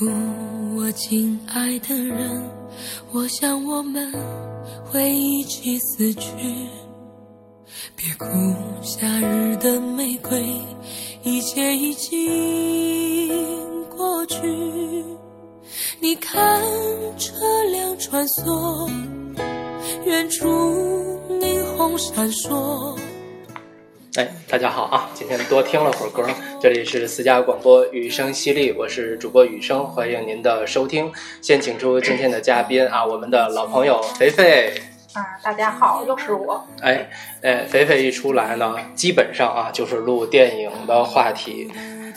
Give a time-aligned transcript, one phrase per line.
[0.00, 0.06] 哭，
[0.78, 2.42] 我亲爱的人，
[3.12, 4.10] 我想我们
[4.82, 6.30] 会一起死去。
[7.94, 8.24] 别哭，
[8.82, 10.42] 夏日的玫瑰，
[11.22, 13.28] 一切已经
[13.90, 14.40] 过去。
[16.00, 16.62] 你看
[17.18, 17.34] 车
[17.70, 18.90] 辆穿梭，
[20.06, 20.48] 远处
[21.28, 22.98] 霓虹闪烁。
[24.50, 25.08] 哎，大家好啊！
[25.14, 26.26] 今天多听了会儿歌，
[26.60, 31.12] 这里是私家广播雨声淅沥，我是主播雨声，欢迎您的收听。
[31.40, 34.74] 先请出今天的嘉宾啊， 我们的老朋友肥肥。
[35.12, 36.66] 啊，大家好，又是我。
[36.80, 37.08] 哎
[37.42, 41.70] 哎，肥肥一出来呢，基本上啊就是录电影的话题。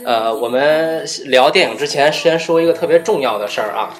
[0.03, 3.93] 呃，我们聊电影之前，先说一个特别重要的事儿啊，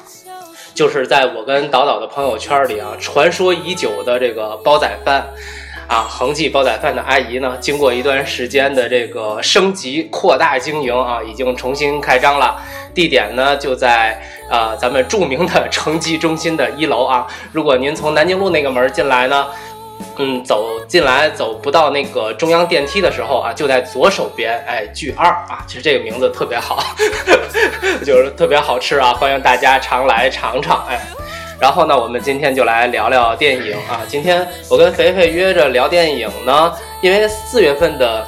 [0.74, 5.28] 就是在我跟导导的朋友圈里啊，传说已久的这个煲仔饭。
[5.88, 12.56] 啊，恒记煲仔饭的阿姨呢，经过一段时间的这个升级扩大经营啊，已经重新开张了。
[12.94, 17.28] 地点呢就在啊咱们著名的城际中心的一楼啊。
[17.52, 19.48] 如果您从南京路那个门进来呢，
[20.18, 26.84] 嗯，走进来走不到那个中央电梯的时候啊，就在左手边，哎，聚二啊，其实这个名字特别好，
[28.06, 31.00] 就是特别好吃啊，欢迎大家常来尝尝，哎。
[31.64, 34.04] 然后呢，我们今天就来聊聊电影啊。
[34.06, 38.28] 今天我跟肥肥约着聊电影呢，因为四月份的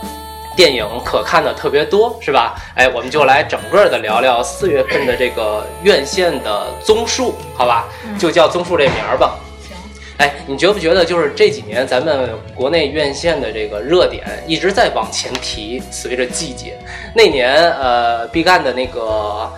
[0.55, 2.55] 电影可看的特别多，是吧？
[2.75, 7.89] 哎，我们就来整个的聊聊四月份的这个院线的综述，好吧？
[8.17, 9.37] 就叫综述这名儿吧。
[9.67, 9.75] 行。
[10.19, 15.83] 哎，你觉不觉得就是这几年咱们国内院线的这个热点一直在往前提？
[15.91, 16.79] 随着季节，
[17.13, 19.51] 那年呃，毕赣的那个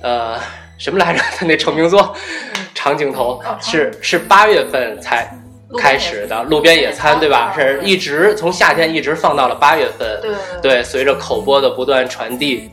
[0.00, 0.38] 呃。
[0.78, 1.20] 什么来着？
[1.36, 2.16] 他 那成名作
[2.82, 5.30] 长镜头是是八月份才
[5.76, 7.52] 开始的《路边野餐》，对吧？
[7.54, 10.18] 是一直从夏天一直放到了八月份。
[10.22, 10.32] 对
[10.62, 12.70] 对，随着口播的不断传递，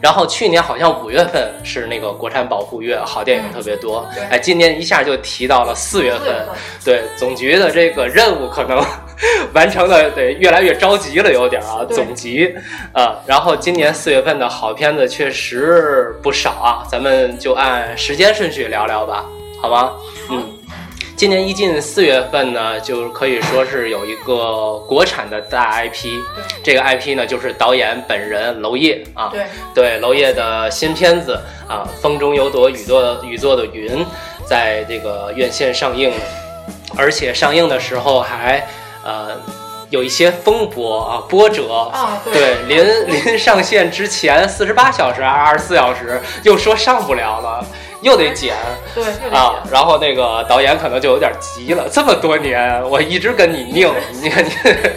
[0.00, 4.08] 然后去年好像五月份是那个国产保护月，好电影特别多。
[4.30, 6.46] 哎，今年一下就提到了四月份。
[6.82, 8.82] 对，总局的这个任务可能。
[9.52, 12.54] 完成的得越来越着急了，有点啊，总集，
[12.92, 19.24] 啊，然后今年四月份的好片子确实不少啊，咱们就按时间顺序聊聊吧，
[19.60, 19.92] 好吗？
[20.30, 20.44] 嗯，
[21.16, 26.08] 今年一进四月份呢，就可以说是有一个国产的大 IP，
[26.62, 33.96] 这个 IP 呢就是导演本人娄烨啊，对，对，娄烨的新片子啊，《风中有朵雨做雨做的云》
[34.46, 36.12] 在这个院线上映，
[36.96, 38.64] 而且上映的时候还。
[39.04, 39.36] 呃，
[39.90, 47.64] 有一些风波啊，波折啊，对，临临上线之前四十八小时还是二十四小时，又说上不了了。
[48.00, 48.54] 又得剪，
[48.94, 51.88] 对啊，然后那个导演可能就有点急了。
[51.90, 53.92] 这么多年，我一直跟你拧，
[54.22, 54.50] 你看你，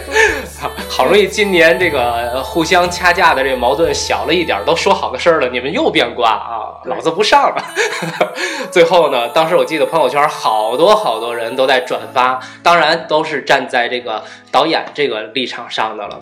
[0.88, 6.78] 好容易今年这个互相掐架的这个矛盾小了一点，都说好的事儿了，你们又变卦啊！
[6.84, 7.64] 老子不上了。
[8.70, 16.20] 最后呢，当时我记得朋友圈好多好多人都在转发，当然都是站在这个导演这个立场上的了。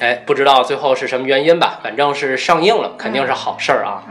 [0.00, 4.02] 哎，不知道最后是什么原因吧，反正是上映了，肯定是好事儿啊。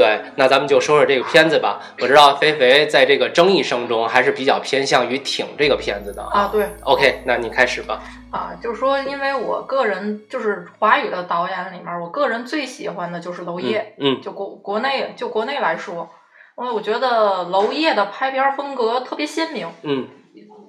[0.00, 1.78] 对，那咱们就说说这个片子吧。
[2.00, 6.48] 我知道肥肥在这个争议声中还是比较偏向于挺这个片子的啊。
[6.50, 8.00] 对，OK，那你开始吧。
[8.30, 13.94] 啊，就是说，因为我个人就是华语的导演里面，我个人最喜欢的就是娄烨。
[13.98, 16.08] 嗯，就国国内就国内来说，
[16.56, 19.68] 因为我觉得娄烨的拍片风格特别鲜明。
[19.82, 20.08] 嗯，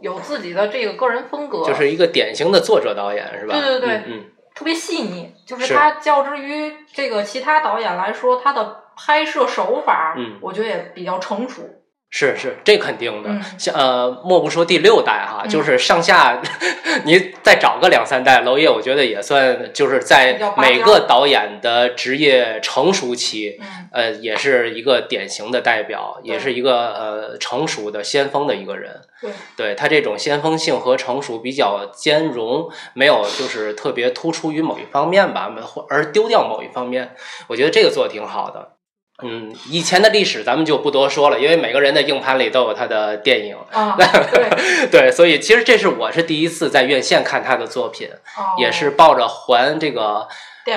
[0.02, 3.54] 有自己的这个个人风格，就是一个典型的作者导演，是吧？
[3.54, 8.82] 对对对，嗯，特别细腻，就是他较之于这个其他导演来说，他的。
[8.96, 11.62] 拍摄手法，嗯，我觉得也比较成熟。
[12.14, 13.30] 是是，这肯定的。
[13.58, 16.42] 像呃，莫不说第六代哈，就是上下，
[17.06, 23.58] 你再找个两三代，娄烨，我觉得也算就是在每个导演的职业成熟期，
[23.94, 29.00] 呃，也是一个典型的代表，也是一个呃成熟的先锋的一个人。
[29.22, 35.50] 对，对他这种先锋性和成熟比较兼容，没有就是特别突出于某一方面吧，
[35.88, 37.16] 而丢掉某一方面，
[37.48, 38.74] 我觉得这个做的挺好的。
[39.24, 43.96] 嗯，以前的历史咱们就不多说了，因为每个人的硬盘里都有他的电影啊。
[44.32, 48.10] 对对，所以其实这是我是第一次在院线看他的作品，
[48.58, 50.28] 也是抱着还这个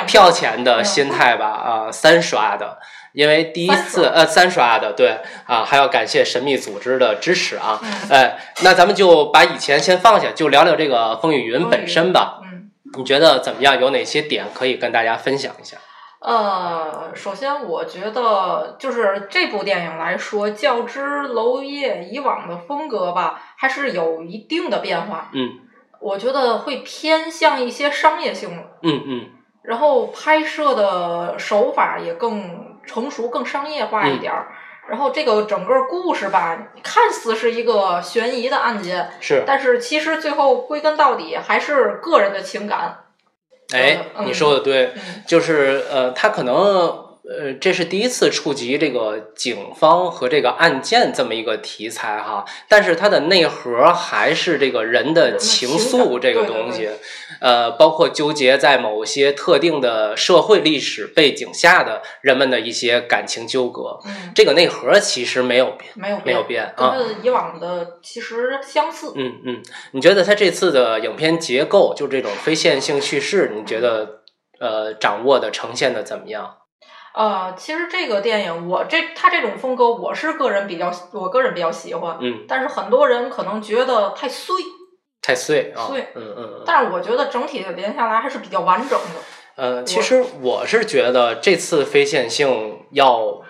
[0.07, 2.79] 票钱的心态吧啊，三刷的，
[3.13, 7.81] 因为第一次呃三刷的对啊，还要感谢神秘组织的支持啊。
[8.11, 12.41] 哎，那咱们就把以前先放下，就聊聊这个《风雨云》本身吧。
[12.43, 13.81] 嗯，你觉得怎么样？
[13.81, 15.77] 有哪些点可以跟大家分享一下？
[16.25, 25.29] 呃，首先我觉得就是这部电影来说，较之娄烨以往的风格吧，还是有一定的变化。
[25.35, 25.51] 嗯，
[26.01, 28.59] 我觉得会偏向一些商业性。
[28.83, 29.27] 嗯嗯，
[29.65, 34.49] 然后拍摄的手法也更成熟、更商业化一点儿。
[34.89, 43.04] 然后这个整个故事吧，看似是一个悬疑的案件，是，但是其实最后归根到底还是个人的情感。
[43.75, 56.91] 哎，嗯你说的对，嗯就是呃，他可能呃，这是第一次触及这个警方和这个案件这么一个题材哈，但是它的内核还是这个人的情情愫这个东西，
[57.41, 66.91] 呃，包括纠结在某些特定的社会历史背景下的人们的一些感情纠葛，嗯，这个内核其实没有变，没有没有变啊。
[66.91, 69.15] 跟以往的其实相似。
[69.17, 69.63] 嗯嗯，
[69.93, 74.21] 你觉得他这次的影片结构，就这种非线性叙事，你觉得
[74.61, 76.57] 呃掌握的呈现的怎么样？
[77.15, 82.19] 呃，其实这个电影，我这他这种风格，我是个人比较，我个人比较喜欢。
[82.21, 84.57] 嗯，但是很多人可能觉得太碎，
[85.23, 86.63] 太碎啊，碎嗯嗯嗯。
[86.67, 89.21] 但是我觉得整体连下来还是比较完整的。
[89.55, 93.41] 呃，其实我是觉得这次非线性要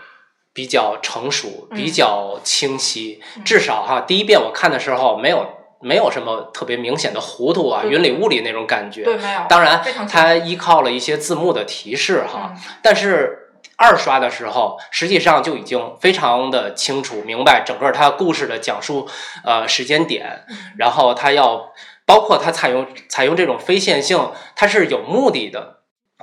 [0.53, 3.23] 比较成熟，嗯比较清晰。
[3.37, 5.47] 嗯至少哈，第一遍我看的时候没有
[5.81, 9.05] 没有什么特别明显的糊涂啊、云里雾里那种感觉。
[9.05, 9.41] 对，没有。
[9.49, 13.41] 当然它依靠了一些字幕的提示哈，嗯但是。
[13.77, 19.09] 二刷的时候，实际上就已经非常的清楚明白整个它故事的讲述
[19.45, 21.73] 呃时间点，嗯然后它要
[22.07, 25.79] 包括它采用采用这种非线性，它是有目的的，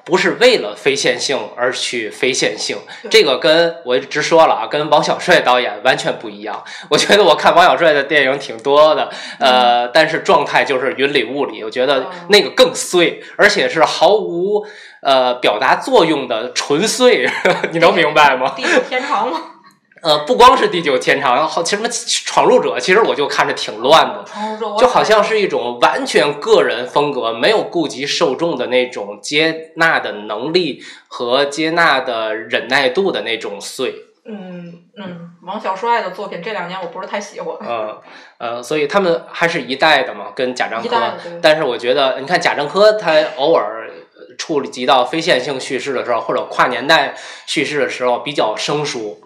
[0.06, 2.78] 不是为了非线性而去非线性。
[3.10, 6.64] 这个跟我直说了啊，跟王小帅导演完全不一样。
[6.90, 14.66] 我觉得我看王小帅的电影挺多的，呃，但是状态就是云里雾里，我觉得哦那个更碎，而且是毫无
[15.02, 17.30] 呃表达作用的纯粹，
[17.72, 18.54] 你能明白吗？
[18.56, 19.40] 地久天长吗，
[20.02, 21.90] 呃，不光是地久天长，好，其实什么
[22.26, 24.24] 闯入者，其实我就看着挺乱的。
[24.26, 33.94] 闯入者就好像是一种完全个人风格，没有顾及受众的那种接纳的能力和接纳的忍耐度的那种碎。
[34.24, 37.56] 嗯嗯，王小帅的作品这两年我不是太喜欢。
[37.68, 37.98] 嗯
[38.38, 40.96] 呃，所以他们还是一代的嘛，跟贾樟柯。
[41.42, 43.94] 但是我觉得，你看贾樟柯他偶尔呃
[44.42, 47.14] 触及到非线性叙事的时候，或者跨年代
[47.46, 49.22] 叙事的时候，比较生疏，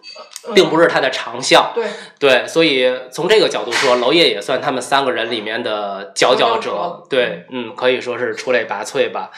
[0.54, 1.72] 并不是是他的长项。
[1.74, 1.86] 对，
[2.20, 9.32] 对，所以从这个角度说，娄烨也算他们三个人里面的佼佼者对，嗯，可以说是出类拔萃吧。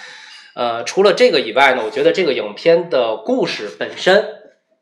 [0.56, 4.25] 呃，除了这个以外呢，我觉得这个影片的故事本身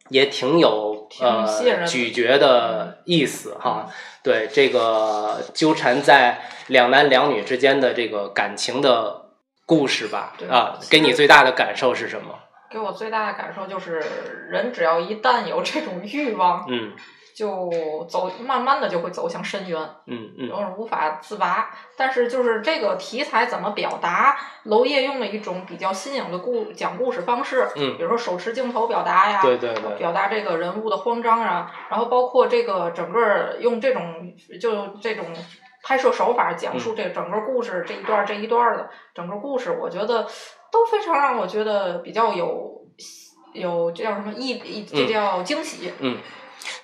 [0.09, 3.87] 也挺有呃的咀嚼的意思哈。
[4.23, 9.24] 对这个纠缠在两男两女之间的这个感情的
[9.65, 12.39] 故事吧，啊，给你最大的感受是什么？
[12.69, 14.01] 给我最大的感受就是，
[14.49, 16.93] 人只要一旦有这种欲望，嗯
[17.35, 19.77] 就走，慢慢的就会走向深渊，
[20.07, 21.69] 嗯嗯然后无法自拔。
[21.97, 35.25] 但是就是这个题材怎么表达，娄烨用了一种比较新颖的故讲故事方式，嗯比如说手持镜头表达呀，对对对，表达这个人物的慌张啊，然后包括这个整个用这种就这种
[35.87, 40.25] 拍摄手法讲述这整个故事这一段这一段的整个故事，我觉得
[40.71, 42.81] 都非常让我觉得比较有
[43.53, 45.07] 有这叫什么意意这嗯。
[45.07, 45.93] 叫惊喜。
[45.99, 46.17] 嗯，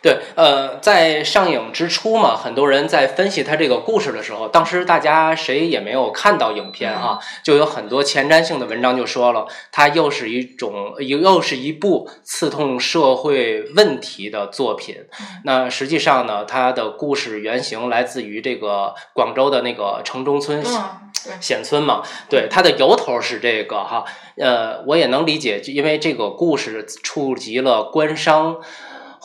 [0.01, 14.95] 对，呃，在上映之初嘛，很多人在分析他这个故事的时候，当时大家谁也没有看到影片哈，就有很多前瞻性的文章就说了，它又是一种又又是一部刺痛社会问题的作品。
[15.43, 24.03] 那实际上呢，它的故事原型来自于这个广州的那个城中村嗯，显村嘛，对，它的由头是这个哈，
[24.37, 28.57] 呃，我也能理解，就因为这个故事触及了官商。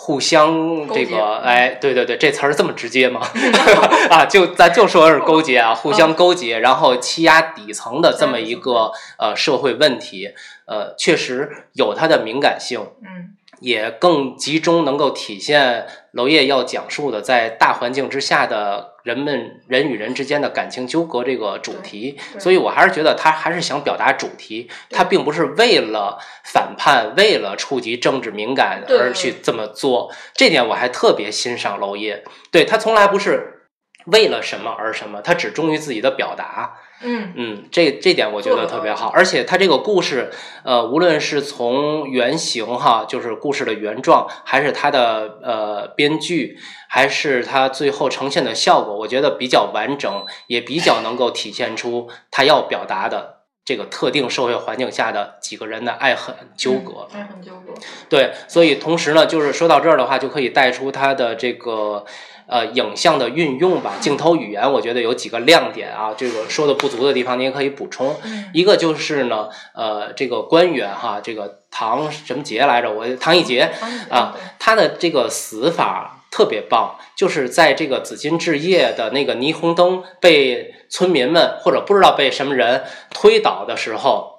[0.06, 3.20] 互相这个，哎，对对对，这词儿这么直接吗？
[4.08, 10.30] 啊，就咱就说是勾结啊，互相勾结，然后欺压底层的这么一个呃社会问题，
[10.66, 13.34] 呃，确实有它的敏感性，嗯。
[13.58, 33.68] 也更集中能够体现娄烨要讲述的在大环境之下的人们人与人之间的感情纠葛这个主题，所以我还是觉得他还是想表达主题，他并不是为了反叛、为了触及政治敏感而去这么做，这点我还特别欣赏娄烨，对他从来不是
[34.06, 40.30] 为了什么而什么，他只忠于自己的表达，嗯嗯，这这点我觉得特别好，而且它这个故事，
[40.64, 57.06] 呃，无论是从原型哈，就是故事的原状，还是它的呃编剧，还是它最后呈现的效果，我觉得比较完整，也比较能够体现出他要表达的这个特定社会环境下的几个人的爱恨纠葛。
[57.12, 57.74] 嗯，爱恨纠葛。
[58.08, 62.06] 对，所以同时呢，就是说到这儿的话，就可以带出他的这个
[62.48, 68.16] 呃影像的运用吧，镜头语言，我觉得有几个亮点啊，这个说的不足的地方，您也可以补充。
[68.24, 72.92] 嗯一个就是呢，呃，这个官员哈，这个唐什么杰来着？
[72.92, 73.70] 我唐一杰
[74.10, 84.35] 啊，他的这个死法特别棒，就是在这个紫金置业的那个霓虹灯被村民们或者不知道被什么人推倒的时候。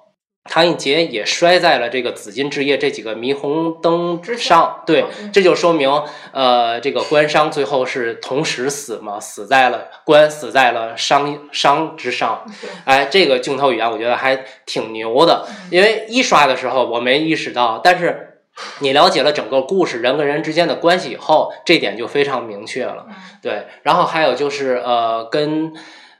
[0.48, 6.02] 唐一杰也摔在了这个紫金置业这几个霓虹灯之上，对嗯，这就说明，
[6.32, 18.40] 呃，这个官商最后是同时死嘛，死在了官死在了商商之上，对哎，这个镜头语言我觉得还挺牛的，因为一刷的时候我没意识到，但是
[18.80, 23.04] 你了解了整个故事人跟人之间的关系以后，这点就非常明确了。
[23.08, 25.72] 嗯对，然后还有就是呃，跟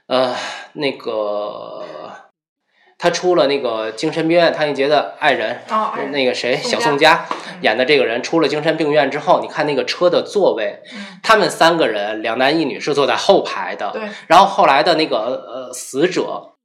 [0.07, 0.33] 呃
[0.73, 1.83] 那个
[3.01, 5.61] 他出了那个精神病院，汤一杰的爱人。
[6.11, 7.37] 那个谁，宋小宋佳嗯。
[7.61, 11.19] 演的这个人出了精神病院之后，你看那个车的座位，嗯。
[11.23, 16.55] 他们三个人两男一女是坐在后排的，对，然后后来的那个呃死者，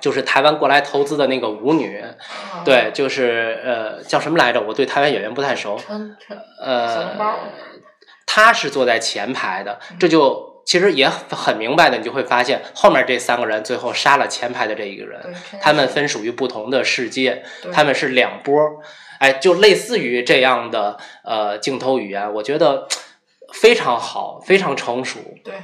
[0.00, 4.60] 就是台湾过来投资的那个舞女，啊对，就是呃叫什么来着？
[4.60, 5.76] 我对台湾演员不太熟，
[6.60, 7.34] 呃笼包，
[8.26, 9.96] 她是坐在前排的，嗯。
[9.98, 10.49] 这就。
[10.64, 15.20] 其实也很明白的，你就会发现后面这三个人最后杀了前排的这一个人，
[15.60, 18.76] 他们分属于不同的世界，他们是两波儿，
[19.18, 22.86] 哎，就类似于这样的呃镜头语言，我觉得
[23.52, 25.18] 非常好，非常成熟。
[25.42, 25.54] 对，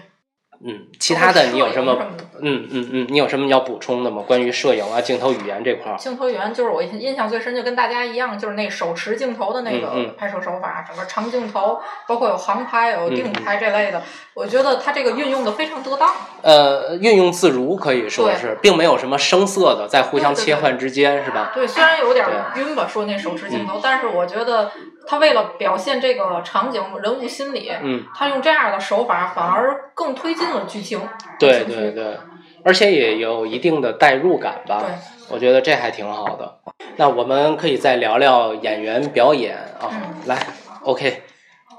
[0.64, 1.96] 嗯，其他的你有什么？
[2.40, 4.22] 嗯嗯嗯，你有什么要补充的吗？
[4.26, 5.96] 关于摄影啊、镜头语言这块儿？
[5.98, 14.02] 镜头语言就是我印象最深，就跟大家一样，就是那手持镜头的那嗯个嗯拍摄手法，整个长镜头，包括有航拍、有定嗯拍这类的，
[14.34, 16.10] 我觉得它这个运用的非常得当。
[16.42, 21.52] 呃，运用自如可以说是，并没有什么生涩的在互相切换之间，是吧？
[21.54, 24.70] 对，虽然有点晕吧，说那手持镜头，但是我觉得
[25.06, 31.00] 他为了表现这个场景、人物心理，嗯，他用这样的手法反而更推进了剧情。
[31.38, 32.18] 对对对，
[32.64, 34.80] 而且也有一定的代入感吧。
[34.80, 34.94] 对，
[35.30, 36.58] 我觉得这还挺好的。
[36.96, 40.46] 那我们可以再聊聊演员表演啊，嗯来
[40.82, 41.22] ，OK，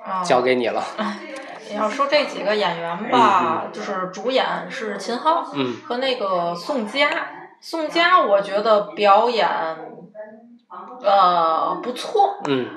[0.05, 0.83] 啊，交给你了。
[1.69, 7.09] 你要说这几个演员吧，就是主演是秦昊嗯和那个宋佳。
[7.59, 9.47] 宋佳，我觉得表演
[11.03, 12.67] 呃不错，嗯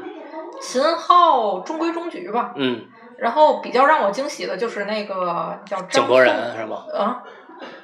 [0.61, 2.53] 秦昊中规中矩吧。
[2.57, 2.83] 嗯，
[3.19, 6.85] 然后比较让我惊喜的就是那个叫张井柏然是吗？
[6.97, 7.23] 啊，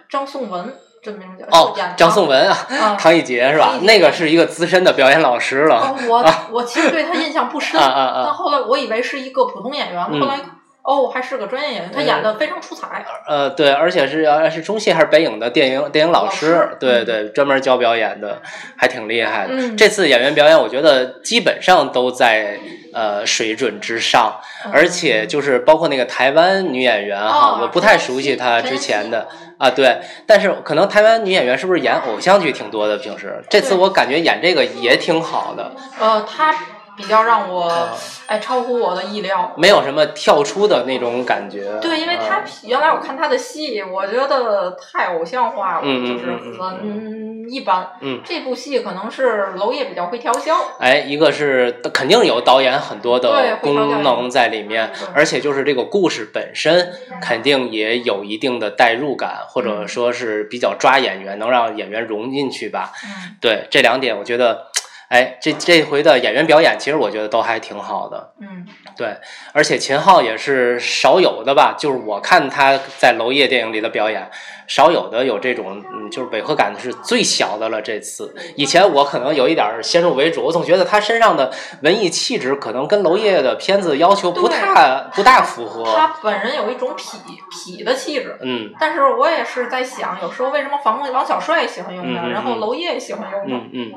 [0.09, 2.97] 张颂文真名叫张颂文啊，啊。
[2.99, 5.77] 唐艺杰是吧那个是一个资深的表演老师了。
[5.77, 10.41] 哦，我我其实对他印象不深，但后来我以为是一个普通演员，嗯后来
[10.87, 13.05] 哦还是个专业演员，他演的非常出彩。
[13.27, 18.41] 呃，对，而且是呃是中戏还是北影的电影电影老师，老师嗯对对，专门教表演的，
[18.77, 19.55] 还挺厉害的。
[19.55, 22.59] 嗯这次演员表演，我觉得基本上都在
[22.95, 29.27] 呃水准之上，嗯而且就是包括那个台湾女演员哈，哦我不太熟悉她之前的
[29.59, 32.97] 啊，对，但是可能台湾女演员是不是演偶像剧挺多的？
[32.99, 36.55] 平时这次我感觉演这个也挺好的，呃，他
[36.97, 37.95] 比较让我啊
[38.27, 39.53] 哎超乎我的意料。
[39.57, 41.79] 没有什么跳出的那种感觉。
[41.81, 47.89] 对，因为他啊原来我看他的戏，我觉得太偶像化了，就是嗯嗯很一般。
[48.01, 50.57] 嗯这部戏可能是娄烨比较会调教。
[50.81, 62.93] 哎，一个是肯定有导演很多的功能在里面，而且就是这个故事本身肯定也有一定的代入感，或者嗯说是比较抓演员，能让演员融进去吧。
[63.05, 64.67] 嗯对这两点，我觉得，
[65.09, 68.33] 哎，这这回的演员表演，其实我觉得都还挺好的。
[68.41, 69.15] 嗯对，
[69.53, 74.29] 而且秦昊也是少有的吧，就是我看他在娄烨电影里的表演，
[74.67, 77.81] 少有的有这种，嗯，就是违和感是最小的了。
[77.83, 85.85] 这次，以前我可能有一点儿先入为主，我总觉得他身上的文艺气质可能跟娄烨的片子要求不太不大符合。
[85.95, 87.17] 他本人有一种痞
[87.51, 88.39] 痞的气质。
[88.43, 93.47] 嗯但是我也是在想，有时候为什么王王小帅喜欢用他，嗯嗯然后嗯娄烨也喜欢用他？
[93.47, 93.93] 嗯嗯，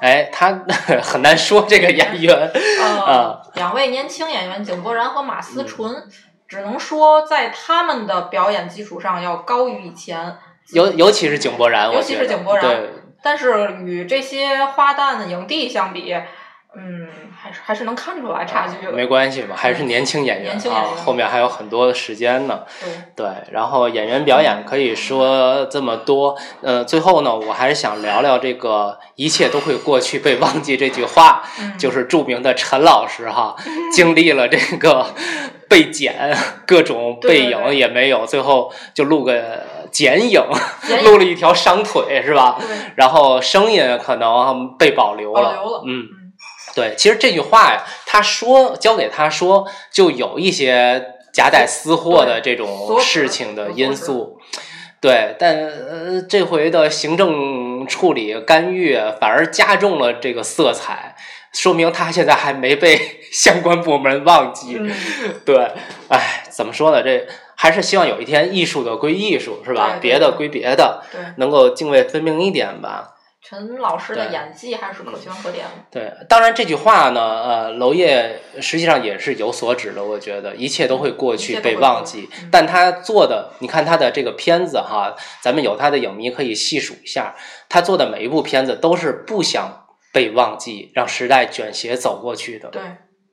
[0.00, 0.62] 哎，他
[1.02, 2.50] 很难说这个演员。
[2.80, 6.04] 呃啊，两位年轻演员井柏然和马嗯思纯，
[6.46, 10.36] 只能说在他们的表演基础上要高于以前。
[10.72, 12.90] 尤尤其是井柏然，尤其是井柏然对，
[13.22, 16.14] 但是与这些花旦影帝相比，
[16.76, 18.92] 嗯，还是还是能看出来差距的。
[18.92, 22.60] 没关系吧，还是年轻演员啊年轻演员，后面还有很多的时间呢。
[23.16, 33.56] 对，对，然后演员表演可以说这么多，呃，最后呢，我还是想聊聊这个“一切都会过去，被忘记”这句话，嗯，就是著名的陈老师哈，
[33.92, 35.06] 经历了这个
[35.68, 40.40] 被剪，各种背影也没有，最后就录个剪影，
[41.02, 42.58] 录了一条伤腿是吧？
[42.94, 46.08] 然后声音可能被保留了，保留了嗯。
[46.78, 54.38] 嗯对，其实这句话呀，他说交给他说，就有一些夹带私货的这种事情的因素。
[55.00, 61.14] 对，但呃，这回的行政处理干预反而加重了这个色彩，
[61.52, 64.76] 说明他现在还没被 相关部门忘记。
[64.78, 64.90] 嗯，
[65.44, 65.70] 对，
[66.08, 67.00] 哎，怎么说呢？
[67.02, 69.86] 这还是希望有一天艺术的归艺术，是吧？
[69.86, 73.14] 对对对别的归别的，对，能够泾渭分明一点吧。
[73.48, 75.72] 陈老师的演技还是可圈可点的。
[75.90, 80.04] 对，当然这句话呢，呃，娄烨实际上也是有所指的。
[80.04, 82.50] 我觉得一切都会过去，被忘记嗯。
[82.52, 87.36] 但他做的，你看他的这个片子哈，咱们有他的影迷可以细数一下，
[87.70, 92.68] 他做的每一部片子都是不想被忘记，让时代卷鞋走过去的。
[92.68, 92.82] 对，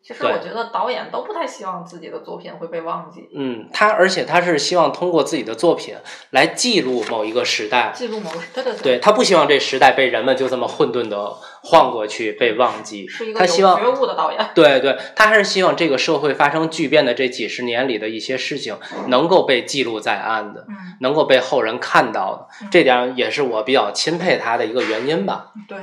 [0.06, 5.96] 其实我觉得导演都不太希望自己的作品会被忘记，嗯，他而且他是希望通过自己的作品
[6.30, 11.32] 来记录某一个时代，记录某个对对对他不希望这时代被人们就这么混沌的
[11.64, 13.08] 晃过去，被忘记。
[13.08, 14.48] 是一个有他希望觉悟的导演。
[14.54, 25.52] 对对，他还是希望这个社会发生巨变的这几十年里的一些事情能够被记录在案的，嗯，能够被后人看到的，嗯这点也是我比较钦佩他的一个原因吧。
[25.68, 25.80] 对，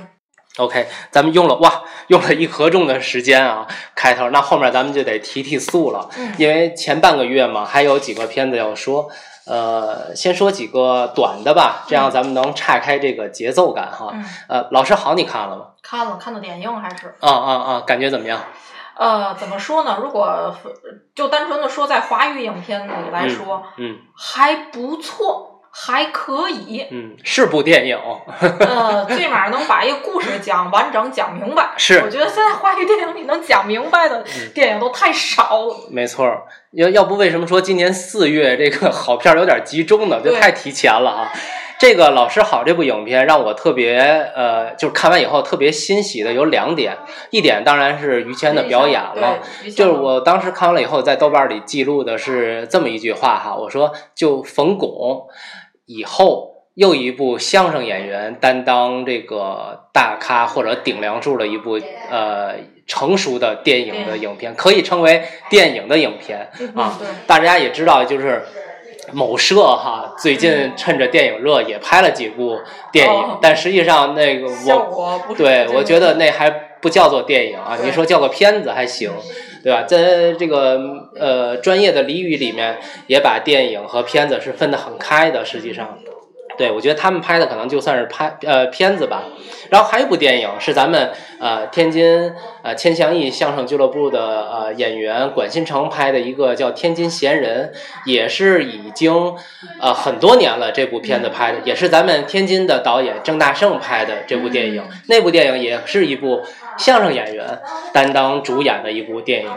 [0.59, 9.09] OK，咱们用了哇，用了一合众的时间啊，开头，那后面咱们就得提提速了，嗯因为前半个月嘛，还有几个片子要说。
[9.45, 14.11] 呃，先说几个短的吧，这样咱们能岔开这个节奏感哈。
[14.13, 15.65] 嗯，呃，老师好，你看了吗？
[15.83, 18.41] 看了看的点映还是啊啊啊，感觉怎么样？
[18.97, 19.99] 呃，怎么说呢？
[20.01, 20.55] 如果
[21.13, 26.87] 就单纯的说在华语影片里来说，嗯还不错，还可以。
[26.91, 27.99] 嗯，是部电影，
[28.61, 31.71] 呃，最起码能把一个故事讲完整、讲明白。
[31.79, 34.23] 是我觉得现在华语电影里能讲明白的
[34.55, 35.76] 电影都太少了。
[35.91, 36.43] 没错儿。
[36.73, 40.21] 要要不为什么说今年四月这个好片儿有点集中呢？
[40.23, 41.33] 就太提前了啊。
[41.79, 43.99] 这个《老师好》这部影片让我特别
[44.37, 46.97] 呃，就是看完以后特别欣喜的有两点，
[47.31, 49.41] 一点当然是于谦的表演了。
[49.62, 55.27] 对，就是我当时看完了以后，在豆瓣里记录的是这么一句话哈，我说就冯巩
[55.96, 61.78] 以后又一部相声演员担当这个大咖或者顶梁柱的一部
[62.11, 62.55] 呃
[62.87, 66.98] 成熟的电影的影片，可以称为电影的影片啊。
[67.26, 68.42] 大家也知道，就是
[69.12, 72.59] 某社哈最近趁着电影热也拍了几部
[72.90, 73.38] 电影，哦。
[73.42, 76.50] 但实际上那个效我不对我觉得那还
[76.81, 79.11] 不叫做电影啊，你说叫个片子还行。
[79.62, 79.85] 对吧？
[79.85, 85.44] 在这个呃专业的俚语里面，也把电影和片子是分得很开的。
[85.44, 85.98] 实际上，
[86.59, 89.25] 对我觉得他们拍的可能就算是拍呃片子吧。
[89.70, 92.31] 然后还有一部电影是咱们呃天津
[92.62, 94.20] 呃千祥义相声俱乐部的
[94.51, 97.72] 呃演员管新成拍的一个叫《天津闲人》，
[98.05, 99.35] 也是已经
[99.81, 100.72] 呃很多年了。
[100.72, 104.83] 这部片子拍的也是咱们天津的导演郑大圣拍的这部电影。
[104.83, 106.42] 嗯那部电影也是一部
[106.79, 107.61] 相声演员
[107.93, 109.51] 担当主演的一部电影。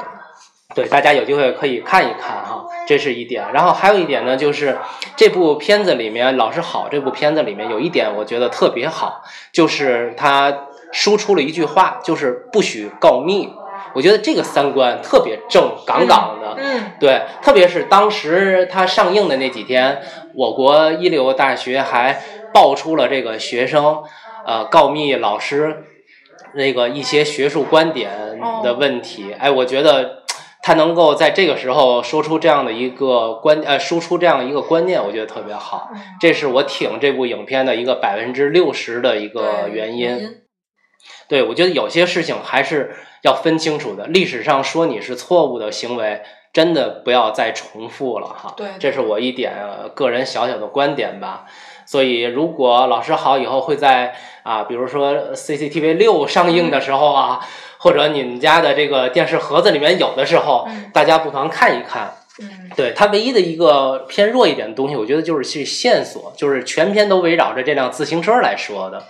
[0.74, 3.46] 对，大家有机会可以看一看哈，这是一点。
[3.54, 4.78] 然后还有一点呢，就是
[5.16, 9.22] 这部片子里面，《老师好》这部片子里面有一点我觉得特别好，
[9.54, 13.54] 就是他输出了一句话，就是不许告密。
[13.94, 20.02] 我觉得这个三观特别正杠杠的，嗯，对，特别是当时他上映的那几天，
[20.34, 22.22] 我国一流大学还
[22.54, 24.04] 爆出了这个学生
[24.46, 25.86] 呃告密老师
[26.56, 28.12] 那个一些学术观点
[28.64, 29.32] 的问题。
[29.34, 30.24] 哎，我觉得
[30.64, 35.90] 他能够在这个时候说出这样的一个观呃输出这样一个观念，我觉得特别好。
[35.94, 40.42] 嗯这是我挺这部影片的一个百分之六十的一个原因因。
[41.28, 44.08] 对，我觉得有些事情还是要分清楚的。
[44.08, 46.22] 历史上说你是错误的行为，
[46.54, 48.54] 真的不要再重复了哈。
[48.56, 51.46] 对这是我一点、呃个人小小的观点吧。
[51.86, 54.16] 所以，如果老师好以后会在
[54.46, 57.40] 啊，比如说 CCTV 六上映的时候啊，
[57.80, 62.14] 或者你们家的这个电视盒子里面有的时候，嗯大家不妨看一看。
[62.38, 69.04] 嗯，对它唯一的一个偏弱一点的东西，我觉得就是去线索，就是全篇都围绕着这辆自行车来说的。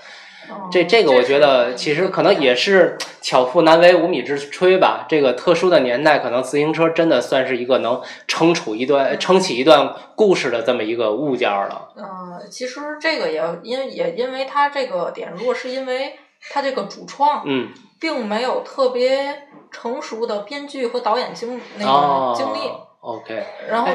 [0.49, 5.05] 哦这这个我觉得其实可能也是巧妇难为无米之炊吧。
[5.07, 11.89] 这个特殊的年代，可能自行车真的算是一个能撑出一段、撑起一段故事的这么一个物件儿了。
[11.95, 16.15] 呃，其实这个也因也因为它这个点如果，是因为
[16.51, 22.71] 它这个主创嗯，并没有特别成熟的编剧和导演经那哦个经历，
[23.05, 23.87] ，OK，然后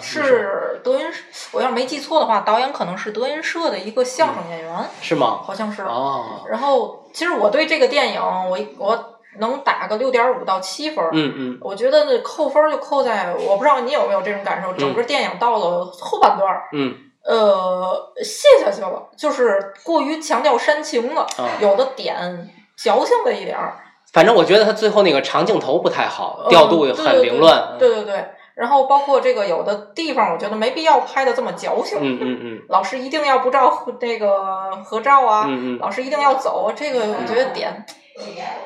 [0.00, 1.06] 是德云，
[1.52, 5.40] 我要是没记错的话，导演可能是德云社的一个相声演员，是吗？
[5.44, 5.82] 好像是。
[5.82, 11.10] 哦，然后，其实我对这个电影，我我能打个六点五到七分儿。
[11.12, 16.94] 嗯嗯我觉得那扣分儿就扣在，我不知道你有没有这种感受，整个电影到了后半段儿，嗯
[17.26, 23.74] 呃，卸下去了，就是过于强调煽情了，啊，有的点矫情了一点儿，
[24.12, 27.76] 反正我觉得他最后那个长镜头不太好，呃调度也很凌乱。
[27.78, 28.24] 对对对对。
[28.54, 31.98] 然后包括这个有的地方，我觉得没必要拍的这么矫情。
[32.02, 37.84] 嗯嗯嗯老师一定要不照 那个合照啊，嗯嗯老师一定要走，这个我觉得点，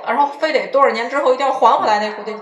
[0.07, 2.37] 然后非得多少年之后一定要还回来那估计，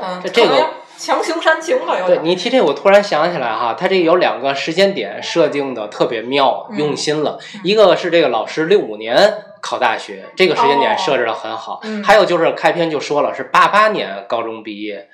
[0.00, 2.18] 嗯，这这个可能要强行煽情了，有对。
[2.22, 7.38] 你提这，我突然想起来哈，他这有两个时间点设定的特别妙，嗯用心了。
[7.64, 11.80] 一个是这个老师六五年考大学，这个时间点哦设置的很好。
[11.82, 15.08] 嗯还有就是开篇就说了是八八年高中毕业，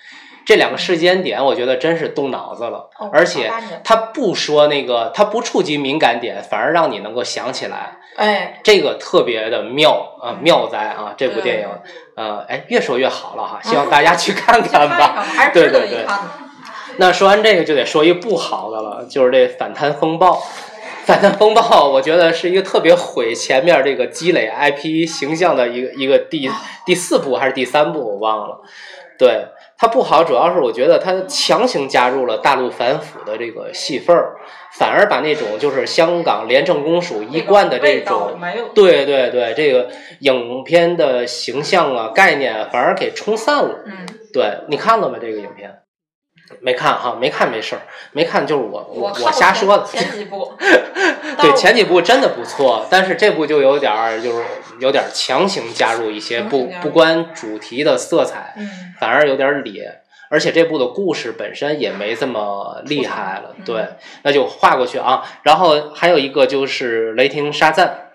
[0.48, 3.52] 这两个时间点我觉得真是动脑子了，哦而且
[3.84, 7.98] 他不说那个，他不触及敏感点，反而让你能够想起来。
[8.16, 11.12] 哎，这个特别的妙啊，妙哉啊！
[11.18, 11.68] 这部电影，
[12.16, 15.22] 呃，哎，越说越好了哈，希望大家去看 看吧。
[15.36, 16.06] 看，对对对。
[16.96, 20.42] 那说完这个，就得说一不好的了，就是这反贪风暴。
[21.04, 26.50] 反贪风暴，我觉得是一个特别毁前面这个积累 IP 形象的一个一个第
[26.86, 28.62] 第四部还是第三部，我忘了。
[29.18, 29.48] 对
[29.80, 34.36] 它不好，主要是我觉得它强行加入了大陆反腐的这个戏份儿，
[34.72, 38.68] 反而把那种就是香港廉政公署一贯的这种没有。
[38.74, 39.88] 对对对，这个
[40.18, 43.84] 影片的形象啊、概念啊，反而给冲散了。
[43.86, 45.18] 嗯，对你看了吗？
[45.20, 45.72] 这个影片？
[46.60, 47.82] 没看哈，没看没事儿，
[48.12, 49.84] 没看就是我我我瞎说的。
[49.84, 50.52] 前前几部，
[51.40, 54.44] 对前几部真的不错，但是这部就有点儿就是
[54.80, 60.02] 有点儿强行加入一些不不关主题的色彩，嗯，反而有点儿咧。
[60.30, 65.24] 而且这部的故事本身也没这么厉害了对嗯，那就划过去啊。
[65.42, 68.10] 然后还有一个就是《雷霆沙赞》，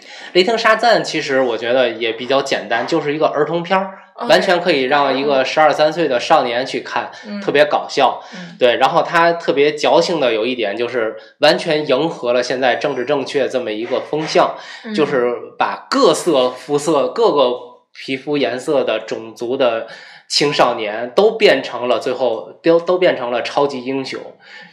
[0.32, 3.90] 《雷霆沙赞》其实我觉得也比较简单，就是一个儿童片儿，哦
[4.28, 8.22] 完全可以让一个十二三岁的少年去看，嗯特别搞笑。
[8.34, 17.52] 嗯对，然后他特别矫情的有一点就是完全迎合了现在政治正确这么一个风向，嗯就是把各色肤色、各个
[17.94, 19.86] 皮肤颜色的种族的
[20.32, 24.18] 青少年都变成了最后都都变成了超级英雄，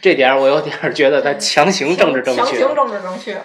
[0.00, 2.40] 这点儿我有点儿觉得他强行政治正确。
[2.40, 3.42] 强行政治正确，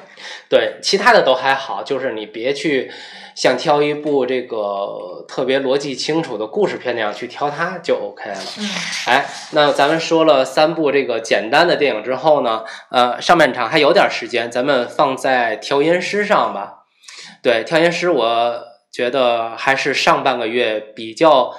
[0.48, 2.90] 对，其他的都还好，就是你别去
[3.36, 8.40] 像挑一部这个特别逻辑清楚的故事片那样去挑它就 OK 了。
[8.60, 8.70] 嗯
[9.08, 16.86] 哎，那咱们说了三部这个简单的电影之后呢，呃，上半场还有点时间，咱们放在调音师上吧。
[17.44, 21.54] 对，调音师，我觉得还是上半个月比较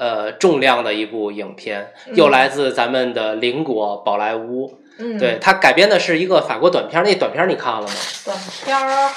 [0.00, 4.78] 呃重量的一部影片，又嗯来自咱们的邻国宝莱坞。
[4.98, 7.88] 嗯，对，它改编的是一个法国短片，那短片你看了吗？
[8.24, 9.10] 短片儿，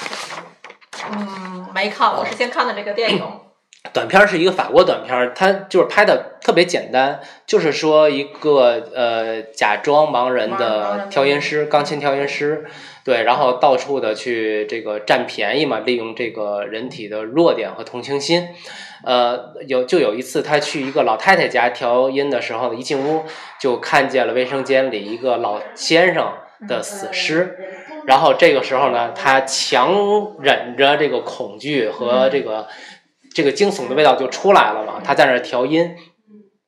[1.10, 3.22] 嗯，没看，我是先看的这个电影，
[3.92, 12.64] 短片儿是一个法国短片儿，它就是拍的特别简单，就是说一个呃假装盲人的调音师，钢琴调音师，
[13.04, 18.48] 对，然后到处的去这个占便宜嘛，利用这个人体的弱点和同情心。
[19.04, 23.24] 呃，有就有一次他去一个老太太家调音的时候，一进屋
[23.60, 26.32] 就看见了卫生间里一个老先生
[26.66, 27.58] 的死尸。
[28.06, 32.68] 然后这个时候呢，他强忍着这个恐惧和这个、
[33.34, 35.00] 这个惊悚的味道就出来了嘛。
[35.02, 35.96] 他在那儿调音，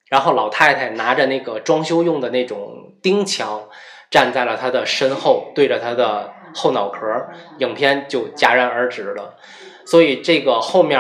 [0.08, 3.68] 然后老太太拿着那个装修用的那种钉枪，
[4.10, 9.36] 站在了他的身后，对着他的后脑壳儿，影片就戛然而止了。
[9.84, 10.98] 所以这个后面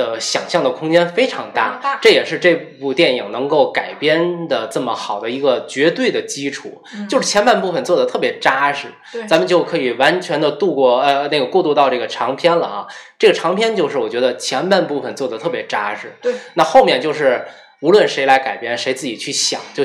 [0.00, 6.82] 的想象的空间非常大大，这也是这部电影能够改编的这么好的一个绝对的基础。
[6.94, 12.86] 嗯就是前半部分做的特别扎实，对，咱们就可以完全的度过呃那个过渡到这个长篇了啊。
[13.18, 17.46] 这个长篇就是我觉得前半部分做的特别扎实，对，那后面就是
[17.82, 19.84] 无论谁来改编，谁自己去想就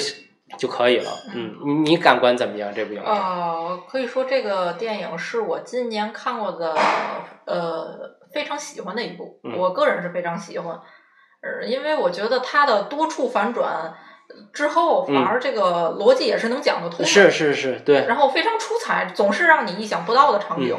[0.57, 1.11] 就可以了。
[1.35, 2.71] 嗯，你你感官怎么样？
[2.73, 3.11] 这部影片？
[3.11, 6.73] 呃，可以说这个电影是我今年看过的
[7.45, 9.57] 呃非常喜欢的一部，嗯。
[9.57, 10.77] 我个人是非常喜欢，
[11.41, 13.93] 呃，因为我觉得它的多处反转
[14.51, 18.05] 之后，反而这个逻辑也是能讲得通的，嗯是是是，对。
[18.05, 20.75] 然后非常出彩，总是让你意想不到的场景。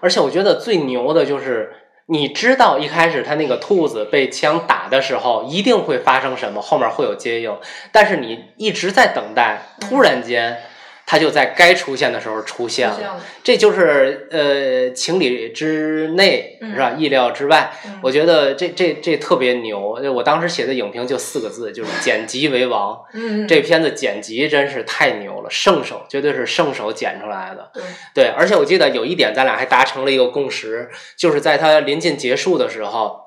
[0.00, 1.74] 而且我觉得最牛的就是，
[2.06, 7.58] 你知道一开始他那个兔子被枪打的时候一定会发生什么，后面会有接应，
[7.90, 10.62] 但是你一直在等待，突然间
[11.06, 12.96] 他就在该出现的时候出现了。
[12.96, 16.94] 现了，这就是呃情理之内嗯是吧？
[16.96, 17.72] 意料之外。
[17.84, 20.00] 嗯我觉得这这这特别牛。
[20.12, 23.00] 我当时写的影评就四个字，就是剪辑为王。
[23.14, 27.70] 嗯，这片子剪辑真是太牛了，圣手绝对是圣手剪出来的。
[27.72, 33.20] 对，对，而且我记得有一点，咱俩还达成了一个共识，就是在它临近结束的时候，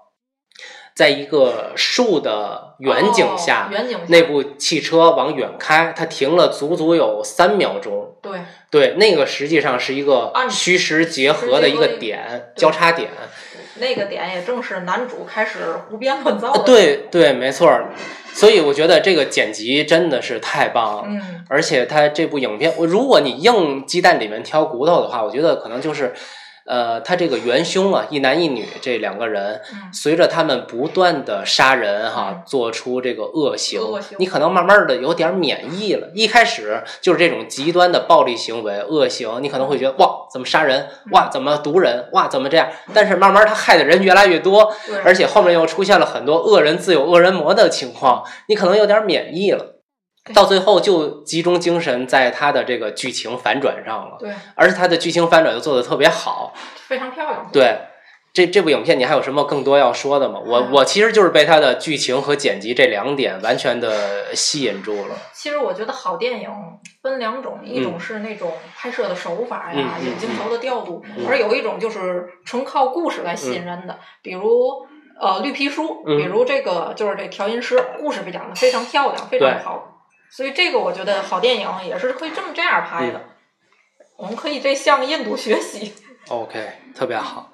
[0.95, 8.15] 在一个树的远景下，哦远景下那部汽车往远开，它停了足足有三秒钟。
[8.21, 8.39] 对
[8.71, 13.09] 对，那个实际上是一个虚实结合的一个点，交叉点。
[13.77, 16.63] 那个点也正是男主开始胡编乱造的。
[16.63, 17.91] 对对，没错儿。
[18.33, 21.03] 所以我觉得这个剪辑真的是太棒了。
[21.07, 26.13] 嗯而且他这部影片，我如果你硬鸡蛋里面挑骨头的话，我觉得可能就是，
[26.65, 36.09] 呃，他这个元凶啊，一男一女这两个人，嗯随着他们不断的杀人哈、嗯做出这个恶行，恶行你可能慢慢的有点免疫了。
[36.13, 40.87] 一开始就是这种极端的暴力行为、恶行，你可能会觉得哇，怎么杀人？
[41.11, 42.09] 哇，怎么毒人？
[42.13, 42.67] 哇，怎么这样？
[42.93, 44.73] 但是慢慢他害的人越来越多，
[45.03, 49.74] 而且后面又出现了很多恶人自有恶人磨的情况，你可能有点免疫了。
[50.33, 56.53] 到最后就集中精神在他的这个剧情反转上了，对而且他的剧情反转又做的特别好。
[56.87, 57.47] 非常漂亮。
[57.53, 57.77] 对，
[58.33, 60.39] 这这部影片你还有什么更多要说的吗？
[60.43, 65.15] 我嗯我其实就是被它的剧情和剪辑这两点完全的吸引住了。
[65.33, 66.49] 其实我觉得好电影
[67.03, 74.87] 分两种，一种是那种拍摄的手法呀、嗯嗯有镜头的调度，嗯而有一种就是纯靠故事来吸引人的，比如。
[75.17, 79.94] 呃，绿皮书，嗯比如这个就是这调音师，故事讲的非常漂亮，非常好，
[80.35, 83.21] 所以这个我觉得好电影也是可以这么这样拍的。
[84.17, 85.93] 我们可以这向印度学习。
[86.27, 87.51] OK，特别好。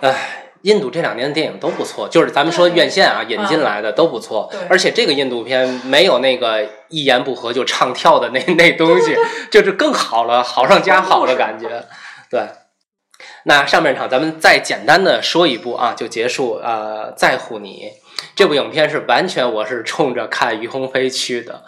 [0.00, 9.16] 哎，印度这两年的电影都不错，就是咱们说院线啊引进来的都不错对，而且这个印度片没有那个一言不合就唱跳的那 那东西，
[9.50, 11.86] 就是更好了，好上加好的感觉。
[12.30, 12.46] 对。
[13.44, 16.60] 那上半场咱们再简单的说一部啊，就结束。
[16.62, 17.90] 呃，在乎你
[18.34, 21.64] 这部影片是完全我是冲着看于鸿飞去的，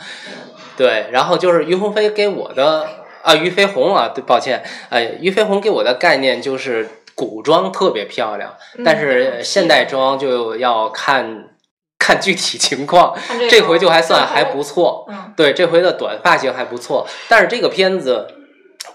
[0.76, 1.08] 对。
[1.12, 2.88] 然后就是于鸿飞给我的
[3.22, 8.54] 啊，于飞鸿啊，对，抱歉，哎，于飞鸿给我的概念就是古装特别漂亮，
[8.84, 11.50] 但是现代装就要看
[11.98, 13.16] 看具体情况。
[13.50, 18.26] 这回就还算还不错，嗯，对，这回的短发型还不错，但是这个片子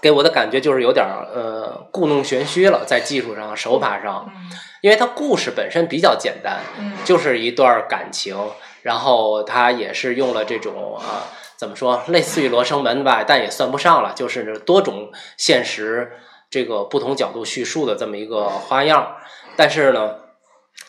[0.00, 8.36] 给我的感觉就是有点儿呃故弄玄虚了，在技术上、手法上，嗯因为它故事本身比较简单，嗯，就是一段感情，
[8.82, 16.12] 然后它也是用了这种啊、怎么说，类似于罗生门吧，但也算不上了，就是多种现实
[16.48, 19.16] 这个不同角度叙述的这么一个花样。
[19.56, 20.14] 但是呢，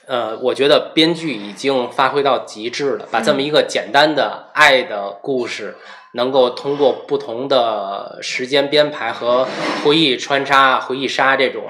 [0.08, 5.76] 呃，我觉得编剧已经发挥到极致了，把这么一个简单的爱的故事，
[6.14, 9.46] 能够通过不同的时间编排和
[9.84, 11.64] 回忆穿插、回忆杀这种，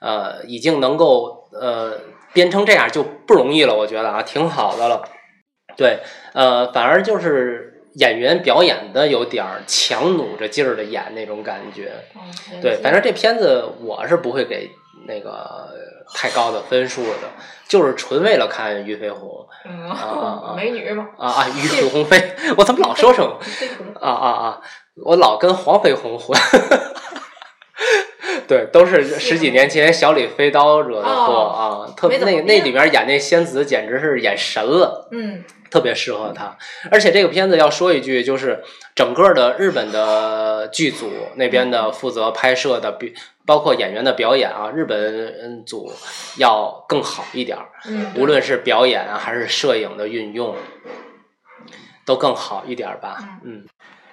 [0.00, 1.98] 呃，已经能够呃
[2.32, 5.02] 编成这样就不容易了，我觉得啊，挺好的了。
[5.76, 6.00] 对，
[6.34, 11.92] 呃，反而就是演员表演的有点儿强努着劲儿的演那种感觉。
[12.14, 14.70] 嗯对，反正这片子我是不会给
[15.06, 15.68] 那个
[16.14, 17.30] 太高的分数的，
[17.68, 19.46] 就是纯为了看俞飞鸿。
[19.64, 23.26] 嗯啊啊 美女嘛，啊啊，俞飞鸿飞， 我怎么老说成？
[24.00, 24.60] 啊啊啊，
[25.04, 26.38] 我老跟黄飞鸿混。
[28.48, 31.94] 对，都是十几年前小李飞刀惹的祸哦啊！
[31.96, 35.08] 特别那那里边演那仙子，简直是演神了。
[35.12, 36.56] 嗯特别适合他。
[36.90, 38.60] 而且这个片子要说一句，就是
[38.92, 43.14] 整个的日本的剧组那边的负责拍摄的，比
[43.46, 45.92] 包括演员的表演啊，日本组
[46.38, 50.56] 要更好一点儿，嗯，无论是表演啊还是摄影的运用，
[52.04, 53.18] 都更好一点儿吧。
[53.44, 53.64] 嗯。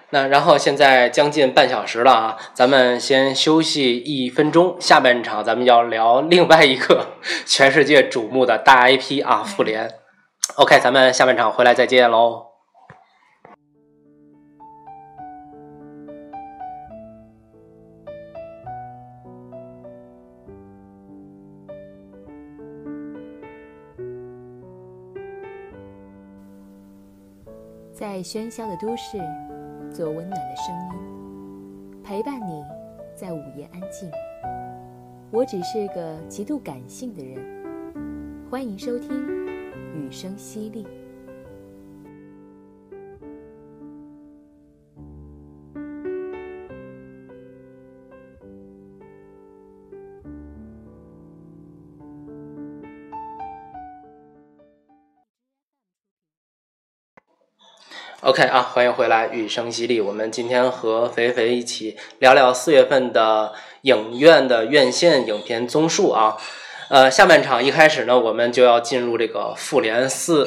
[0.10, 9.96] 那然后现在将近半小时了啊，咱们先休息一分钟，下半场咱们要聊另外一个全世界瞩目的大 IP 啊，复联。
[10.56, 12.46] OK，咱们下半场回来再见喽。
[27.94, 29.18] 在喧嚣的都市，
[29.92, 32.64] 做温暖的声音，陪伴你
[33.16, 34.10] 在午夜安静。
[35.32, 37.44] 我只是个极度感性的人，
[38.50, 39.10] 欢迎收听
[39.96, 40.84] 《雨声淅沥》。
[58.28, 60.04] OK 啊，欢迎回来，雨声淅沥。
[60.04, 66.36] 我们今天和肥肥一起聊聊四月份的影院的院线影片综述啊。
[66.90, 70.44] 呃，下半场一开始呢，我们就要进入这个《复联四》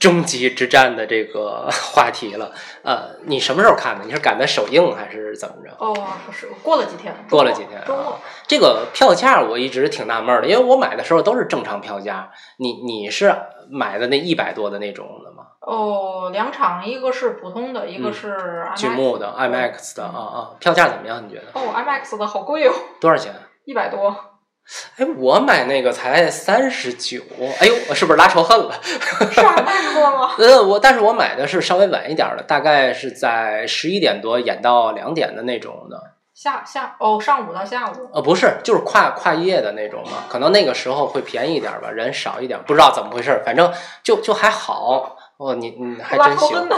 [0.00, 2.54] 终极之战的这个话题了。
[2.82, 4.06] 呃，你什么时候看的？
[4.06, 5.76] 你是赶在首映还是怎么着？
[5.78, 5.94] 哦，
[6.32, 12.30] 是过了几天，过了几天周末啊，这个票价我一直挺纳闷的，因为我买的时候都是正常票价。
[12.56, 13.36] 你你是
[13.68, 15.06] 买的那一百多的那种？
[15.60, 21.22] 哦，两场，一个是普通的，一个是剧目的、IMAX 的啊啊，票价怎么样？
[21.26, 23.34] 你觉得哦，IMAX 的好贵哦，多少钱？
[23.64, 24.14] 一百多。
[24.98, 27.22] 哎，我买那个才三十九，
[27.60, 28.74] 哎呦，我是不是拉仇恨了？
[29.32, 30.34] 上班 过吗？
[30.38, 35.98] 呃，我但是我买的是稍微晚一点的，大概是在十一点多演到两点的那种的。
[36.34, 38.10] 下下哦，上午到下午。
[38.12, 43.72] 呃，不是，就是跨跨夜的那种嘛，可能那个时候会便宜一点吧，人少一点，不知道怎么回事，反正
[44.04, 45.16] 就就还好。
[45.38, 46.68] 哦，你你还真行。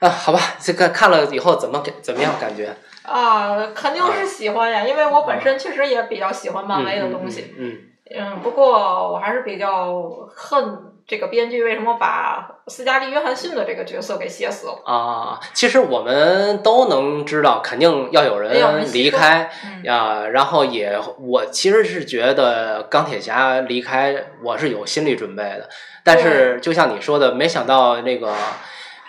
[0.00, 2.72] 啊，好吧，这个看了以后怎么感怎么样感觉？
[3.02, 7.54] 啊，肯定是喜欢呀，因为我本身确实也比较喜欢漫威的东西。
[7.58, 7.78] 嗯
[8.16, 10.00] 嗯，不过我还是比较
[10.34, 15.40] 恨这个编剧为什么把斯嘉丽·约翰逊的这个角色给写死了啊。
[15.52, 19.50] 其实我们都能知道，肯定要有人离开
[19.82, 20.26] 呀。
[20.28, 25.68] 然后也，我其实是觉得钢铁侠离开，我是有心理准备的。
[26.08, 28.32] 但是就像你说的，没想到那个。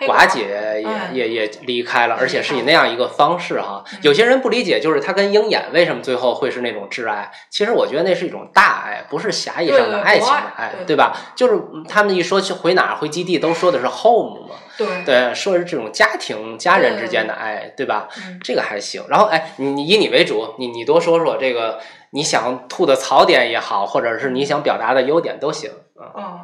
[0.06, 0.82] 寡姐
[1.12, 3.84] 也也也离开了，而且是以那样一个方式哈。
[4.00, 7.30] 有些人不理解，就是他跟鹰眼为什么最后会是那种挚爱？
[7.50, 11.14] 其实我觉得那是一种大爱，不是狭义上的爱情的爱，对吧？
[11.36, 18.08] 就是他们一说去回哪儿回基地，都说的是 home 嘛，对对，说是这种家庭家人之间的爱，对吧？
[18.42, 19.04] 这个还行。
[19.10, 21.78] 然后哎，你以你为主，你你多说说这个
[22.12, 25.70] 你想吐的槽点也好，或者是你想表达的优点都行
[26.04, 26.40] 啊。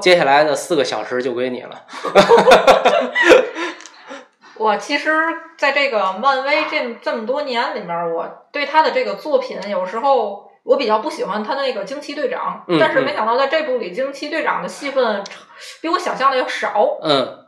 [0.00, 1.70] 接下来的四个小时就归你了。
[4.56, 5.10] 我其实
[5.56, 15.24] 在这个漫威这这么多年里面，我对他的这个作品，有时候我比较不喜欢他的那个惊奇队长，但是没想到在这部里，惊奇队长的戏份
[15.80, 17.46] 比我想象的要少，嗯，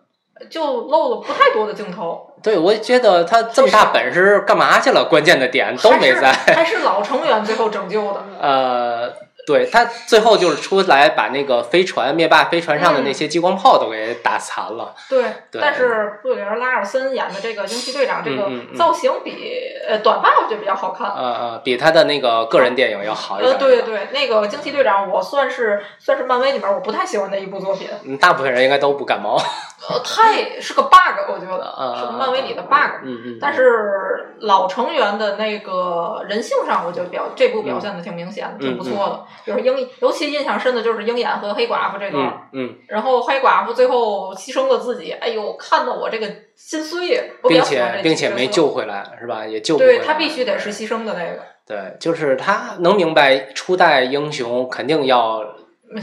[0.49, 2.31] 就露了不太多的镜头。
[2.43, 5.05] 对，我觉得他这么大本事干嘛去了？
[5.05, 8.25] 关键的点都没在，还是老成员最后拯救的。
[8.41, 9.13] 呃。
[9.47, 14.95] 对他最后就是出来把那个飞船灭霸飞船上的那些激光炮都给打残了。
[15.09, 15.25] 对，
[15.61, 21.11] 但是布里尔拉尔森演的这个惊奇队长，这个造型比呃短发我觉得比较好看。
[21.11, 23.53] 呃呃，比他的那个个人电影要好一点。
[23.53, 27.89] 呃，对对，那个惊奇队长我算是算是漫威里面我不太喜欢的一部作品。
[28.05, 29.37] 嗯，大部分人应该都不感冒。
[29.89, 33.03] 呃，太是个 bug，我觉得是个漫威里的 bug。
[33.03, 33.39] 嗯嗯。
[33.41, 39.25] 但是老成员的那个人性上，我觉得表这部表现的挺明显的，挺不错的。
[39.45, 42.49] 就是鹰，尤其印象深的就是鹰眼和黑寡妇这段。
[42.53, 42.77] 嗯。
[42.89, 47.33] 然后黑寡妇最后牺牲了自己，哎呦，看得我这个心碎。
[47.49, 49.47] 并且并且没救回来，是吧？
[49.47, 49.99] 也救不回来。
[49.99, 51.43] 对他必须得是牺牲的那个。
[51.67, 55.43] 对，就是他能明白初代英雄肯定要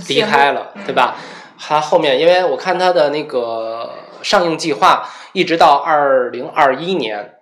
[0.07, 1.15] 离开了，对吧？
[1.59, 7.35] 他后面，因为我看他的那个上映计划，一直到二零二一年，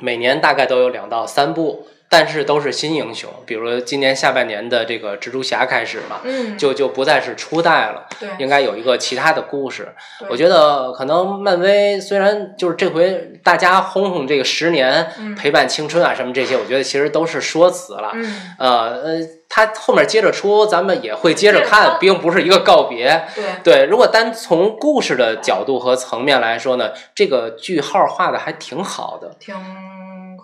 [0.00, 1.86] 每年大概都有两到三部。
[2.08, 6.20] 但是都是新英雄，比如今年下半年的这个蜘蛛侠开始嘛，
[6.56, 8.06] 就就不再是初代了，
[8.38, 9.94] 应该有一个其他的故事。
[10.28, 18.12] 我觉得可能漫威虽然就是这回大家轰轰这个十年陪伴青春啊什么这些，我觉得其实都是说辞了。
[18.58, 23.26] 呃呃，他后面接着出，咱们也会接着看，并不是一个告别。
[23.62, 29.36] 对，如果单从故事的角度和层面来说呢，这个句号画的还挺好的。
[29.38, 29.54] 挺。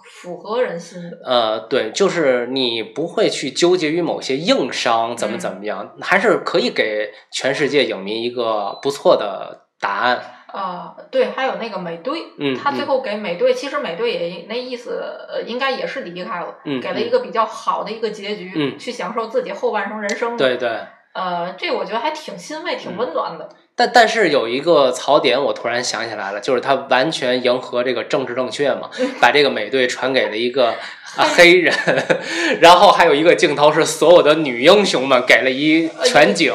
[0.04, 10.22] 符合人心的，呃，对，就是你不会去纠结于某些硬伤怎么怎么样，还是可以给全世界影迷一个不错的答案。
[10.46, 20.36] 啊，对，还有那个美队，嗯，他最后给美队，其实美队也那意思，呃，应该也是离开了，嗯，给了一个比较好的一个结局，嗯，去享受自己后半生人生。
[20.36, 20.78] 对对，
[21.12, 23.48] 呃，这我觉得还挺欣慰，挺温暖的。
[23.76, 28.88] 但但是有一个槽点，我突然想起来了，就是他完全迎合这个政治正确嘛，
[29.20, 30.68] 把这个美队传给了一个
[31.16, 31.74] 啊黑人，
[32.60, 36.54] 然后还有一个镜头是所有的女英雄们给了一全景，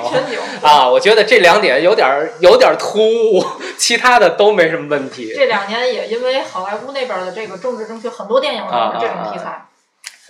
[0.62, 2.08] 啊，我觉得这两点有点
[2.40, 3.44] 有点突兀，
[3.78, 5.34] 其他的都没什么问题。
[5.36, 9.66] 这两年也因为好莱坞那边的这个政治正确，很多电影都是这种题材。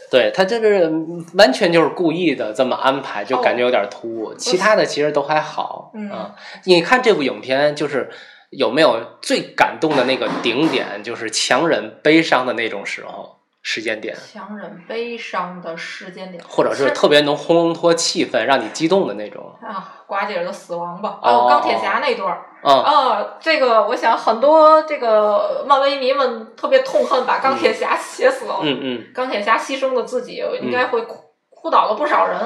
[0.09, 0.89] 对他就是
[1.35, 4.33] 完全就是故意的这么安排，就感觉有点突兀。
[4.35, 5.91] 其他的其实都还好。
[5.93, 6.31] 嗯，
[6.65, 8.09] 你看这部影片，就是
[8.49, 13.38] 有没有最感动的那个顶点，就是强忍悲伤的那种时候。
[13.71, 32.39] 时间点，强忍悲伤的时间点，或者是特别能烘托气氛，让你激动的那种啊，寡姐的死亡吧，哦，钢铁侠那段儿，啊，这个我想很多这个漫威迷们特别痛恨把钢铁侠写死了，嗯嗯，钢铁侠牺牲了自己，应该会哭哭倒了不少人，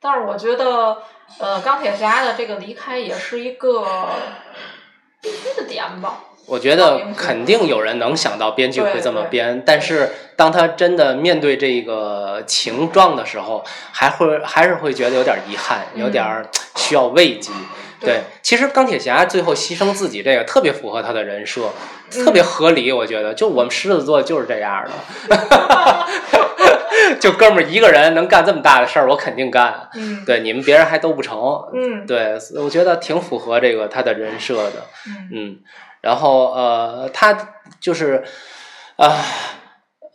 [0.00, 0.98] 但是我觉得，
[1.38, 3.86] 呃，钢铁侠的这个离开也是一个
[5.22, 6.18] 必须的点吧。
[6.46, 16.44] 我觉得肯定有人能想到编剧会这么编，但是当他真的面对这个情状的时候，还会还是会觉得有点遗憾，有点
[16.76, 17.50] 需要慰藉。
[18.00, 21.70] 对，其实钢铁侠最后牺牲自己这个特别符合他的人设，
[22.10, 22.92] 特别合理。
[22.92, 24.90] 我觉得，就我们狮子座就是这样的。
[27.20, 29.88] 就哥们儿一个人能干这么大的事儿，我肯定干。
[29.94, 31.38] 嗯对，你们别人还都不成。
[31.72, 34.86] 嗯对，我觉得挺符合这个他的人设的。
[35.06, 35.58] 嗯嗯，
[36.04, 37.36] 然后呃，他
[37.80, 38.22] 就是
[38.96, 39.16] 啊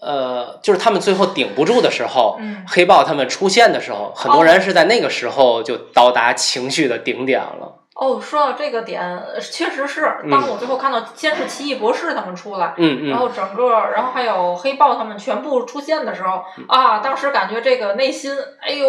[0.02, 7.76] 呃就是他们最后顶不住的时候，嗯黑豹他们出现的时候，很多人是在那个时候就到达情绪的顶点了。
[7.96, 12.74] 哦，说到这个点，呃确实是，当我最后看到先是奇异博士他们出来。
[12.78, 18.32] 嗯嗯，然后整个，然后还有黑豹他们全部出现的时候啊，当时感觉这个内心，
[18.62, 18.88] 哎呦，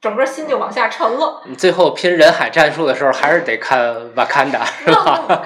[0.00, 1.42] 整个心就往下沉了。
[1.58, 5.42] 最后拼人海战术的时候，还是得看瓦坎达，是吧？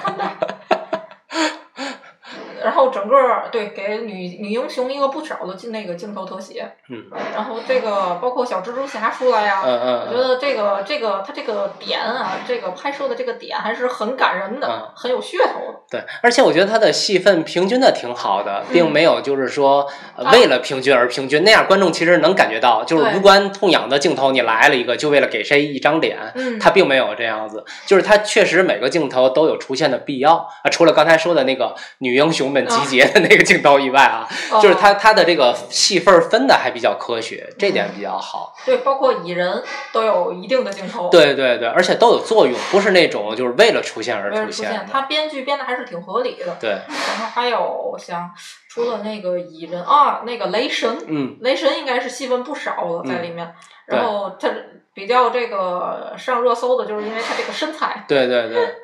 [2.63, 3.15] 然后整个
[3.51, 15.79] 对给女女英雄一个不少的镜那个镜头特写，嗯然后这个包括小蜘蛛侠出来呀、嗯嗯嗯，我觉得这个这个他这个点啊，这个拍摄的这个点还是很感人的，嗯很有噱头的。
[15.89, 19.87] 对，而且我觉得他的戏份平均的挺好的，并嗯没有就是说、
[20.31, 38.53] 为了平均而平均，那样观众其实能感觉到，就是无关痛痒的镜头，你来了一个就为了给谁一张脸，嗯，他并没有这样子，就是他确实每个镜头都有出现的必要啊，除了刚才说的那个女英雄们集结的那个镜头以外啊，哦就是他他的这个戏份儿分的还比较科学，这点比较好。
[38.65, 44.87] 对，包括蚁人都有一定的镜头，，对对对，而且都有作用，不是那种就是为了出现而出现。
[44.91, 46.57] 他编剧编的还是挺合理的。
[46.59, 48.29] 对，然后还有像
[48.69, 53.53] 除了那个蚁人啊，那个雷神，嗯，雷神应该是戏份不少的在里面。
[53.87, 54.49] 对然后他
[54.93, 58.75] 比较这个上热搜的，就是因为他这个身材对对对，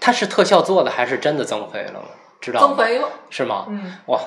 [0.00, 2.08] 他是特效做的还是真的增肥了吗？
[2.40, 3.66] 知道吗增肥了，是吗？
[3.68, 4.20] 嗯，哇，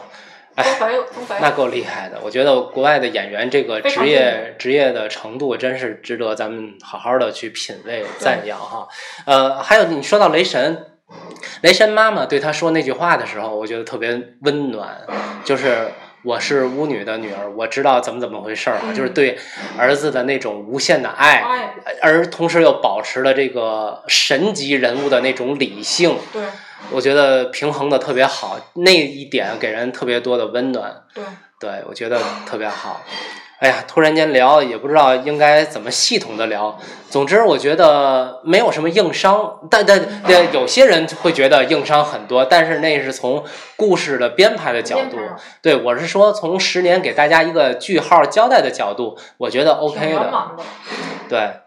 [0.55, 1.41] 哎增肥了，增肥了。
[1.41, 2.19] 那够厉害的。
[2.23, 8.87] 我觉得国外的演员这个职业职业的程度，真是值得咱们好好的去品味赞扬哈。
[9.25, 10.85] 呃，还有你说到雷神，
[11.61, 15.01] 雷神妈妈对他说那句话的时候，我觉得特别温暖，
[15.43, 15.91] 就是。
[16.21, 19.39] 我是巫女的女儿，我知道怎么怎么回事儿就是对
[19.77, 26.43] 儿子的那种无限的爱，哎，而同时又保持了这个神级人物的那种理性，对
[26.91, 31.03] 我觉得平衡的特别好，那一点给人特别多的温暖。
[31.13, 31.23] 对，
[31.59, 33.01] 对，我觉得特别好。
[33.59, 36.79] 哎呀，突然间聊也不知道应该怎么系统的聊。
[37.09, 43.43] 总之，我觉得没有什么硬伤，但但但有些人会觉得硬伤很多，但是那是从
[43.75, 45.17] 故事的编排的角度。
[45.61, 50.31] 对我是说，从十年给大家一个句号交代的角度，我觉得 OK 的。
[50.31, 50.63] 满的，
[51.27, 51.59] 对，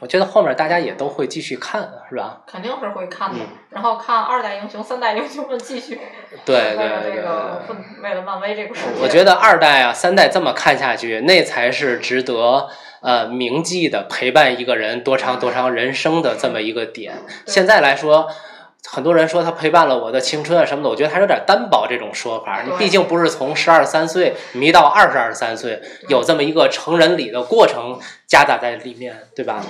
[0.00, 2.42] 我觉得后面大家也都会继续看，是吧？
[2.46, 3.38] 肯定是会看的。
[3.38, 5.98] 嗯然后看二代英雄、三代英雄们继续
[6.44, 7.62] 对对为了对对这个
[8.02, 12.68] 为了漫威这个世界，我觉得二代啊、三代这么看下去，那才是值得
[13.00, 17.14] 呃铭记的，陪伴一个人多长多长人生的这么一个点。
[17.46, 18.28] 现在来说。
[18.90, 22.62] 很多人说他陪伴了我的青春啊什么的，我觉得还有点单薄这种说法。
[22.62, 29.64] 你对毕竟不是从十二三岁迷到二十二三岁，有这么一个成人礼的过程夹杂在里面，对吧？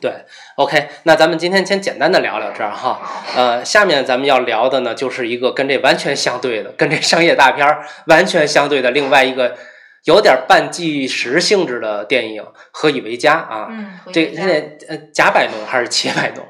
[0.00, 0.12] 对
[0.56, 3.00] ，OK，那咱们今天先简单的聊聊这儿哈。
[3.34, 9.56] 呃，下面咱们要聊的呢，就是一个跟这完全相对的，跟这商业大片儿完全相对的另外一个
[10.04, 13.68] 有点半纪实性质的电影《何以为家》啊。
[13.70, 16.44] 嗯，和这现在呃贾百农还是且百农？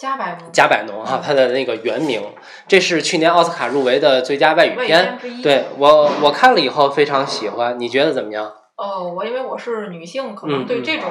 [0.00, 2.22] 加百农加百农哈，他的那个原名，
[2.66, 5.18] 这是去年奥斯卡入围的最佳外语片。
[5.42, 8.50] 对我我看了以后非常喜欢，你觉得怎么样？
[8.76, 11.10] 哦，我因为我是女性，可嗯能对这种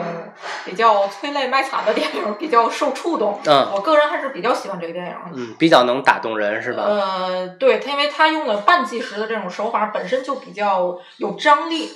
[0.66, 3.40] 比较催泪卖惨的电影比较受触动。
[3.46, 5.14] 嗯我个人还是比较喜欢这个电影。
[5.36, 6.82] 嗯，比较能打动人是吧？
[6.84, 11.92] 呃，对，他因为他用了半计时的这种手法，本身就比较有张力，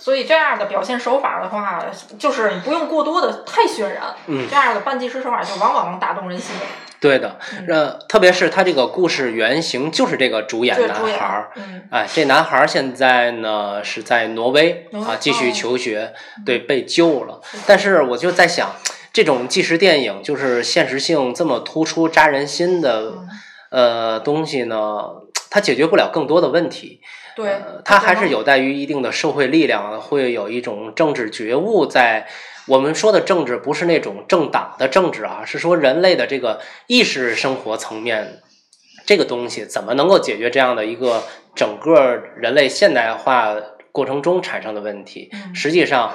[0.00, 1.84] 所以这样的表现手法的话，
[2.18, 6.56] 就是你不用过多的太渲染，嗯这样的半纪实手法就往往能打动人心。
[6.98, 16.12] 对的，嗯呃，特别是他这个故事原型就是这个主演对，男孩儿，，嗯，哎，这男孩儿现在呢是在挪威啊继续哦求学，
[16.44, 17.40] 对，被救了。
[17.66, 18.72] 但是我就在想，
[19.12, 23.28] 这种纪实电影就是现实性这么突出、扎人心的嗯
[23.70, 25.04] 呃东西呢，
[25.48, 27.00] 它解决不了更多的问题。
[27.34, 32.26] 对呃，它还是有待于一定的社会力量，会有一种政治觉悟在。
[32.66, 38.42] 我们说的政治不是那种政党的政治啊，是说人类的这个意识生活层面
[39.04, 41.24] 这个东西怎么能够解决这样的一个
[41.56, 43.56] 整个人类现代化
[43.90, 45.30] 过程中产生的问题？
[45.32, 46.14] 嗯实际上，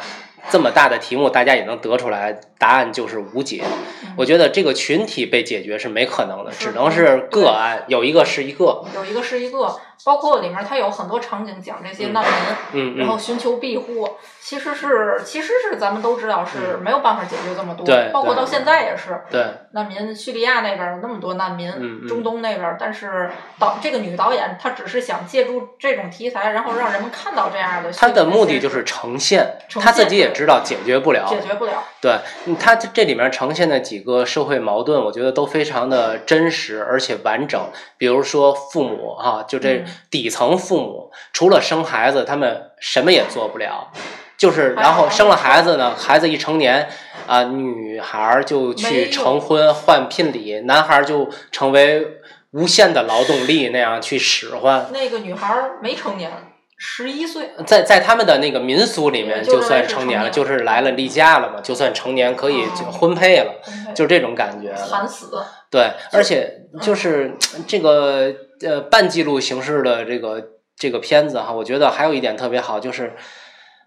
[0.50, 3.62] 这么大的题目，大家也能得出来，答案就是无解。
[3.66, 8.86] 嗯我觉得这个群体被解决是没可能的，只能是个案，有一个是一个。
[8.96, 12.24] 有一个是一个，包括里面它有很多场景讲这些难
[12.72, 14.08] 民，然后寻求庇护，
[14.46, 17.84] 其实是其实是咱们都知道是没有办法解决这么多，
[18.14, 19.20] 包括到现在也是。
[19.32, 27.92] 对，难民，叙利亚那边儿那么多难民，中东那边，但是导这个女导演她只是想借助这种题材，然后让人们看到这样的。
[27.92, 31.84] 她的目的就是呈现，呈他自己也知道解决不了，解决不了。
[32.00, 37.60] 对，嗯他这这里面呈现的几个社会矛盾，我觉得都非常的真实而且完整。
[37.98, 43.92] 比如说父母哈、就这嗯底层父母，除了生孩子，他们什么也做不了。
[44.38, 46.90] 就是，然后生了孩子呢，孩子一成年，
[47.26, 52.06] 啊、女孩儿就去成婚换聘礼，男孩儿就成为
[52.52, 54.88] 无限的劳动力那样去使唤。
[54.92, 56.30] 那个女孩儿没成年，
[56.78, 63.54] 十一岁，在在他们的那个民俗里面，就算成年了，就是来了例假了嘛，就算成年可以婚配了，
[63.96, 64.86] 就这种感觉了。
[64.86, 65.32] 惨死。
[65.72, 68.34] 对，而且就是这个
[68.66, 73.16] 呃半记录形式的这个这个片子哈，我觉得还有一点特别好，就是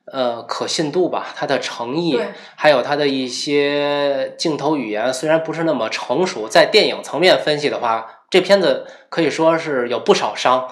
[0.07, 2.19] 呃可信度吧，它的诚意，
[2.57, 10.69] 还有它的一些镜头语言，虽然不是那么成熟，在电影层面分析的话，这片子可以说是有不少伤，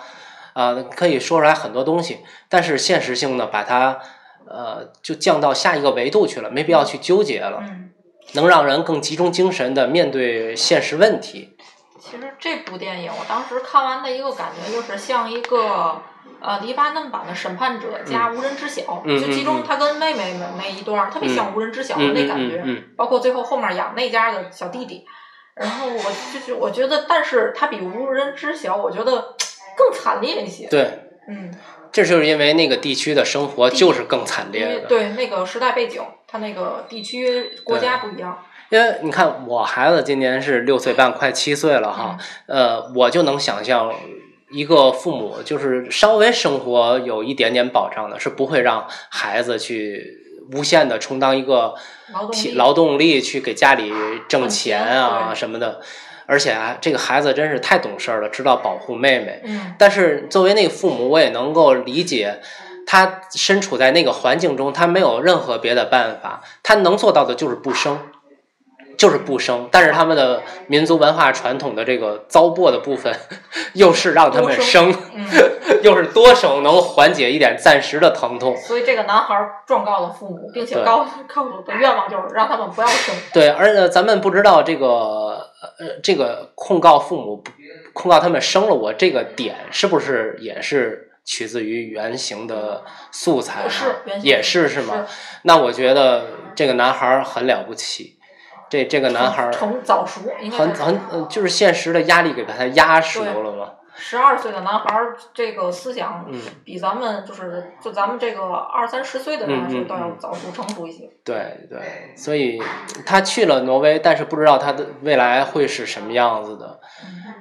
[0.54, 3.98] 啊、可以说出来很多东西，但是现实性呢，把它
[4.48, 7.58] 呃就降到下一个维度去了，没必要去纠结了。
[7.60, 7.90] 嗯，
[8.32, 11.55] 能让人更集中精神的面对现实问题。
[12.08, 16.00] 其实这部电影我当时看完的一个感觉就是像一个。
[16.38, 22.62] 呃，黎巴嫩版的审判者加无人知晓，嗯就其中他跟妹妹们那一段儿特别像无人知晓的那感觉，
[22.94, 25.06] 包括最后后面养那家的小弟弟。
[25.54, 26.02] 然后我
[26.32, 29.34] 就是我觉得，但是他比无人知晓，我觉得
[29.76, 30.68] 更惨烈一些。
[30.68, 31.50] 对，嗯，
[31.90, 34.88] 这就是因为那个地区的生活就是更惨烈的。
[34.88, 38.44] 对那个时代背景，他那个地区国家不一样。
[38.70, 43.92] 因为你看，我孩子今年是六岁半，快七岁了哈，呃，我就能想象。
[44.48, 50.20] 一个父母就是稍微生活有一点点保障的，是不会让孩子去
[50.52, 51.74] 无限的充当一个
[52.12, 53.92] 劳动力劳动力去给家里
[54.28, 55.80] 挣挣钱钱啊什么的。
[56.26, 59.40] 而且啊，这个孩子真是太懂事儿了，知道保护妹妹。
[59.44, 62.40] 嗯，但是作为那个父母，我也能够理解，
[62.86, 67.98] 他身处在那个环境中，他没有任何别的办法，他能做到的就是不生，
[68.96, 69.68] 就是不生。
[69.70, 73.14] 但是他们的民族文化传统的这个糟粕的部分，
[73.74, 75.26] 又是让他们多生，嗯，
[75.82, 78.56] 又是多生，能缓解一点暂时的疼痛。
[78.56, 83.14] 所以这个男孩儿状告了父母，并且对告告诉的愿望就是让他们不要生。
[83.32, 84.86] 对，而且咱们不知道这个
[85.78, 87.50] 呃，这个控告父母不
[87.92, 93.68] 控告他们生了我这个点是不是也是取自于原型的素材啊？
[93.68, 95.06] 是原型也是是吗？
[95.42, 98.15] 那我觉得这个男孩儿很了不起，
[98.68, 103.72] 这这个男孩儿成早熟，很很呃就是现实的压力给把他压熟了嘛。
[103.98, 111.08] 十二岁的男孩儿，这个思想嗯，比咱们就是就咱们这个二三十岁的人来说嗯嗯都要嗯早熟成熟一些。
[111.24, 112.60] 对对，所以
[113.06, 116.78] 他去了挪威，但是不知道他的未来会是什么样子的。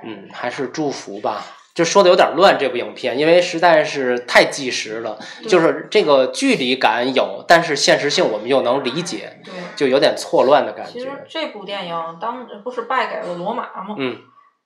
[0.05, 1.41] 嗯，还是祝福吧。
[1.75, 11.09] 就说的有点乱，这部影片，因为实在是太纪实了，就是这个距离感有，但是现实性我们又能理解，对，就有点错乱的感觉其实。
[11.27, 13.95] 这部电影当不是败给了罗马吗？
[13.97, 14.17] 嗯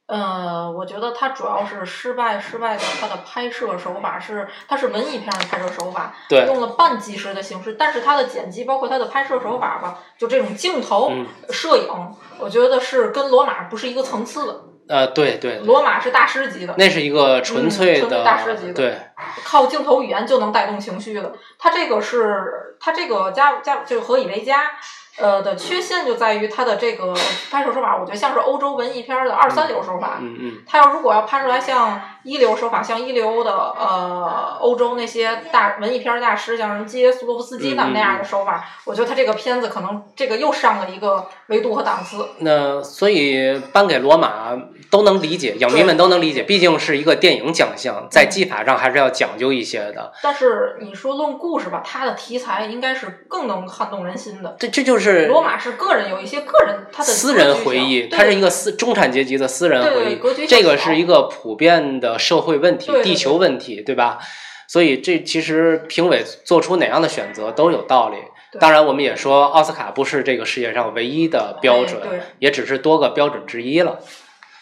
[0.06, 14.62] 呃，我觉得它主要是失败，失败在它的拍摄手法是，它是文艺片的拍摄手法，对用了半纪实的形式，但是它的剪辑，包括它的拍摄手法吧，就这种镜头、嗯摄影，我觉得是跟罗马不是一个层次的。
[14.90, 19.00] 呃，对对，罗马是大师级的，那是一个纯粹的，嗯纯粹大师级的对，
[19.44, 21.32] 靠镜头语言就能带动情绪的。
[21.60, 24.72] 他这个是他这个加加就是何以为家，
[25.20, 27.14] 呃的缺陷就在于他的这个
[27.52, 30.18] 拍摄手法，我觉得像是欧洲文艺片的二三流手法。
[30.22, 42.26] 嗯嗯，他要如果要拍出来像一流手法，像一流的呃欧洲那些大文艺片大师，像什么基耶斯洛夫斯基他们那样的手法，我觉得他这个片子可能这个又上了一个维度和档次。
[42.40, 44.58] 那所以颁给罗马
[44.92, 50.12] 都能理解，影迷们都能理解，毕竟是一个电影奖项，在技法上还是要讲究一些的。
[50.22, 54.56] 但是你说论故事吧，它的题材应该是更能撼动人心的。
[54.60, 64.20] 这这就是罗马是个人有一些个人他的私人回忆，对它是一个私中产阶级的私人回忆，这个是一个普遍的社会问题、地球问题，对吧？
[64.68, 68.18] 所以这其实评委做出哪样的选择都有道理。
[68.60, 74.00] 当然，我们也说奥斯卡不是这个世界上唯一的标准，哎也只是多个标准之一了。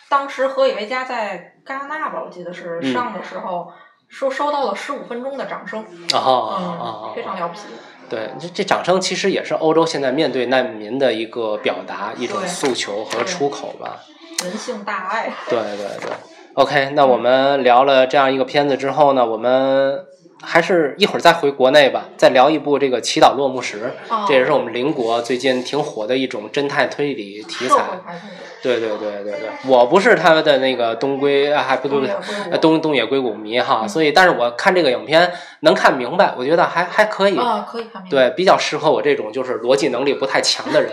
[0.10, 3.72] 当时何以为家在戛纳吧，我记得是嗯上的时候，
[4.08, 5.82] 说收到了十五分钟的掌声，
[6.14, 7.14] 啊啊啊嗯，啊！
[7.16, 7.64] 非常了不起。
[8.10, 14.00] 对，这这掌声其实也是欧洲现在面对难民的一个表达、一种诉求和出口吧。
[14.44, 16.12] 人性大爱，对对对，
[16.58, 20.04] OK，那我们聊了这样一个片子之后呢，我们
[20.42, 28.02] 还是一会儿再回国内吧，再聊一部这个《祈祷落幕时》，哦这也是我们邻国最近挺火的一种侦探推理题材。
[28.64, 37.38] 对对对对对，我不是他的那个东归啊，还不对不对，东东东野圭吾迷哈，嗯所以但是我看这个影片能看明白，我觉得还还可以。
[37.38, 38.30] 啊，可以看明白。
[38.30, 40.92] 对，比较适合我这种就是逻辑能力不太强的人。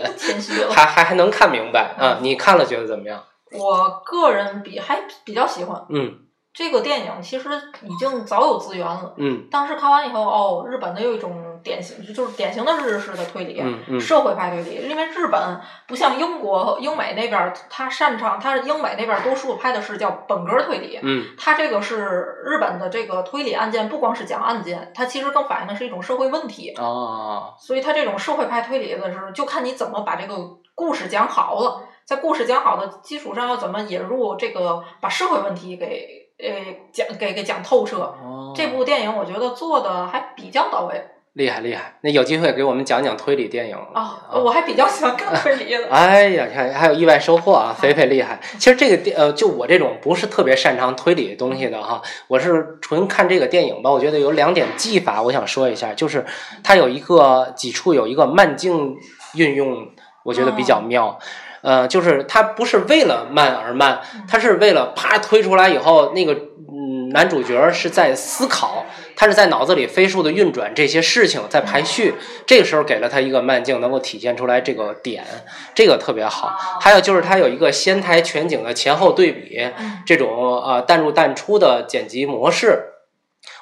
[0.69, 3.23] 还还还能看明白啊、你看了觉得怎么样？
[3.51, 6.19] 我个人比还比较喜欢嗯
[6.53, 7.49] 这个电影，其实
[7.83, 9.13] 已经早有资源了。
[9.17, 14.87] 嗯当时看完以后，哦，日本的有一种典型，就是典型的日式的推理，嗯嗯社会派推理。
[14.87, 20.97] 因为日本不像英国、英美那边儿，他擅长，他英美那边儿多数拍的是叫本格推理。
[21.03, 26.73] 嗯他这个是日本的这个推理案件，不光是讲案件，它其实更反映的是一种社会问题。
[26.77, 30.33] 哦所以他这种社会派推理的时候，就看你怎么把这个
[30.73, 36.47] 故事讲好了，在故事讲好的基础上，要怎么引入这个把社会问题给呃
[36.91, 37.97] 讲给给讲透彻。
[37.97, 41.03] 哦，这部电影我觉得做的还比较到位
[41.33, 45.87] 厉害厉害，那有机会给我们讲讲推理电影啊，我还比较喜欢看推理的。
[45.91, 48.39] 哎呀，看还有意外收获啊，肥肥厉害。
[48.59, 53.91] 其实这个电呃，就我这种不是特别擅长推理东西的哈，我是纯看这个电影吧。
[53.91, 56.23] 我觉得有两点技法，我想说一下，就是
[56.63, 58.95] 它有一个几处有一个慢镜
[59.33, 59.89] 运用，
[60.23, 61.19] 我觉得比较妙。
[61.65, 63.99] 呃，就是它不是为了慢而慢，
[64.29, 68.85] 它是为了啪推出来以后，那个嗯男主角是在思考，
[69.15, 72.13] 他是在脑子里飞速的运转这些事情，在排序。
[72.45, 75.25] 这个时候给了他一个慢镜，能够体现出来这个点，
[75.73, 76.55] 这个特别好。
[76.79, 80.29] 还有就是它有一个仙台全景的前后对比，嗯这种
[80.61, 82.83] 呃淡入淡出的剪辑模式，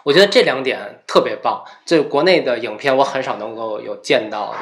[0.04, 1.64] 我觉得这两点特别棒。
[1.86, 4.58] 这国内的影片我很少能够有见到的。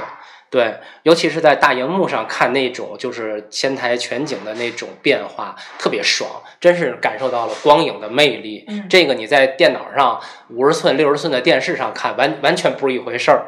[0.52, 6.30] 对，尤其是在大荧幕上看那种就是前台全景的那种变化，特别爽，
[6.60, 8.66] 真是感受到了光影的魅力。
[8.68, 13.45] 嗯这个你在电脑上五十寸、六十寸的电视上看，完完全不是一回事儿。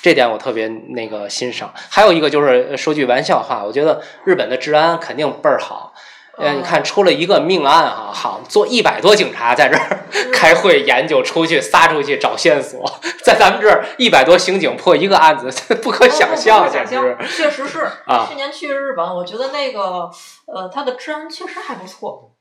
[0.00, 1.70] 这点我特别那个欣赏。
[1.90, 5.92] 还有一个就是呃说句玩笑话，我觉得日本的治安肯定倍儿好。
[6.38, 12.84] 呃，你看出了一个命案啊，好，做一百多警察在这儿 开会研究，出去撒出去找线索，
[13.22, 15.50] 在咱们这儿一百多刑警破一个案子，
[15.82, 17.16] 不可想象，简直。
[17.28, 17.88] 确实是。
[18.06, 20.10] 啊去年去日本，我觉得那个
[20.46, 22.32] 呃，它的治安确实还不错。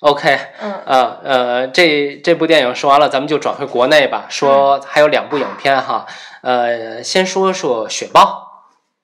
[0.00, 4.26] OK，嗯呃呃，这这部电影说完了，咱们就转回国内吧。
[4.28, 6.06] 说还有两部影片哈，
[6.42, 8.45] 呃，先说说《雪豹》，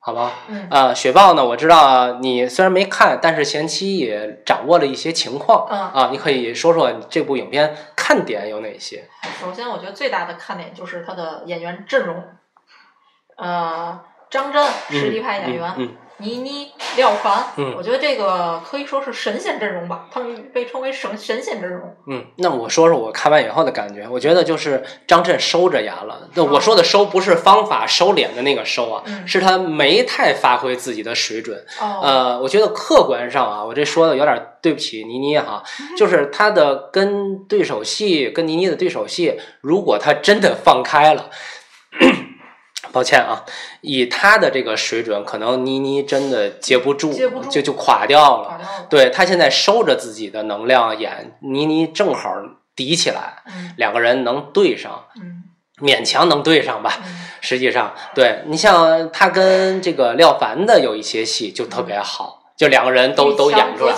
[0.05, 0.33] 好吧？
[0.49, 5.69] 嗯啊、雪豹呢，我知道你虽然没看，但是前期也掌握了一些情况。
[5.71, 9.05] 嗯啊，你可以说说这部影片看点有哪些？
[9.41, 12.21] 首先，我觉得最大的看点就是他的演员阵容。
[13.37, 21.95] 呃，张震实力派演员，嗯嗯倪妮、廖凡，嗯我觉得这个可以说是神仙阵容吧，他们被称为神神仙阵容。
[22.07, 24.07] 嗯，那我说说我看完以后的感觉。
[24.09, 26.29] 我觉得就是张震收着牙了。
[26.35, 31.59] 那我说的收不是方法收敛的那个收啊，嗯是他没太发挥自己的水准。
[31.81, 35.63] 哦，呃，我觉得客观上啊，我这说的有点对不起倪妮哈，
[35.97, 41.31] 就是他的跟对手戏，跟倪妮的对手戏，如果他真的放开了。
[42.93, 43.45] 抱歉啊，
[43.81, 48.49] 以他的这个水准，可能倪妮真的接不住，接不住就就垮掉了。
[48.49, 48.87] 掉了。
[48.89, 52.31] 对他现在收着自己的能量演，倪妮正好
[52.77, 55.45] 抵起来，嗯两个人能对上，嗯
[55.79, 57.01] 勉强能对上吧。
[57.05, 63.95] 嗯实际上，对你像他跟这个廖凡的有一些戏就特别好，就两个人都都演出来。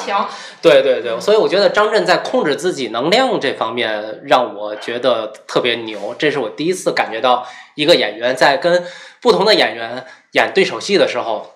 [0.62, 8.84] 对对对，所以我觉得张震在控制自己能量这方面让我觉得特别牛，这是我第一次感觉到一个演员在跟
[9.20, 11.50] 不同的演员演对手戏的时候。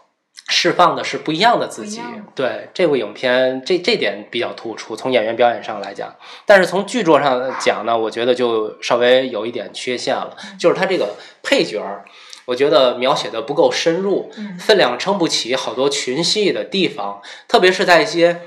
[0.51, 2.01] 释放的是不一样的自己。
[2.35, 6.15] 对这部影片这这点比较突出，从演员表演上来讲，
[6.47, 12.07] 但是从剧作上讲呢，我觉得就稍微有一点缺陷了，就是他这个配角儿，
[12.49, 18.41] 我觉得描写的不够深入，嗯分量撑不起好多群戏的地方，特别是在一些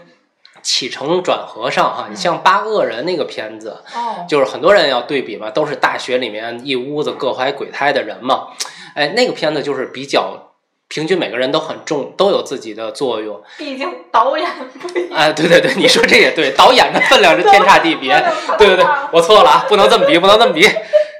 [0.63, 8.47] 起承转合上哈，你像八恶人那个片子，哦，就是很多人要对比嘛，都是大学里面一屋子各怀鬼胎的人嘛，
[8.95, 10.47] 哎，那个片子就是比较。
[10.93, 13.41] 平均每个人都很重，都有自己的作用。
[13.57, 14.45] 毕竟导演
[14.77, 15.17] 不一样。
[15.17, 18.11] 哎，对对对，你说这也对，导演的分量是天差地别。
[18.59, 20.67] 对对对，啊我错了啊，不能这么比，不能这么比。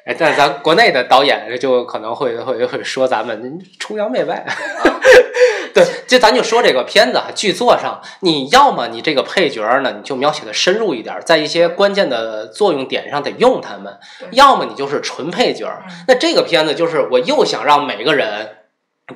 [0.06, 4.46] 哎，但是咱国内的导演就可能会会会说咱们崇洋媚外。
[5.74, 13.94] 对，就咱就说这个片子啊，剧作上，你要么你这个配角呢，你就描写的深入一点，在一些关键的作用点上得用他们；
[14.32, 15.68] 要么你就是纯配角。
[15.88, 18.50] 嗯那这个片子就是我又想让每个人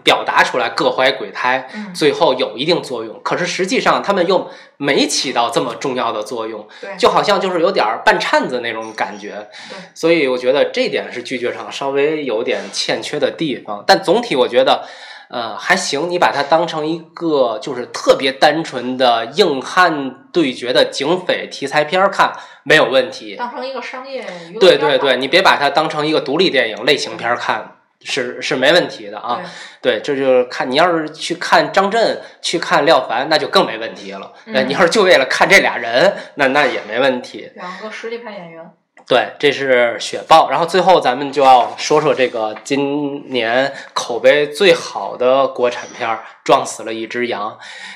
[0.03, 3.19] 表达出来各怀鬼胎，嗯最后有一定作用。
[3.23, 6.67] 可是实际上他们又没起到这么重要的作用，
[6.97, 9.47] 就好像就是有点儿半颤子那种感觉。
[9.93, 13.83] 所以我觉得这点是拒绝上稍微有点欠缺的地方。
[13.87, 14.85] 但总体我觉得。
[15.27, 22.31] 呃，还行，你把它当成一个就是特别单纯的硬汉对决的警匪题材片儿看，
[22.61, 23.35] 没有问题。
[23.35, 27.74] 当成一个商业娱乐对对对，你别把它当成一个独立电影类型片儿看，
[28.05, 29.41] 是是没问题的啊。
[29.81, 34.31] 对对，这就是看你要是去看张震，去看廖凡，那就更没问题了。
[34.45, 37.51] 那、嗯你要是就为了看这俩人，那那也没问题。
[37.55, 38.71] 两个实力派演员，
[39.07, 40.49] 对，这是雪豹。
[40.49, 47.51] 然后最后咱们就要说说这个今年口碑最好的国产片儿《撞死了一只羊》，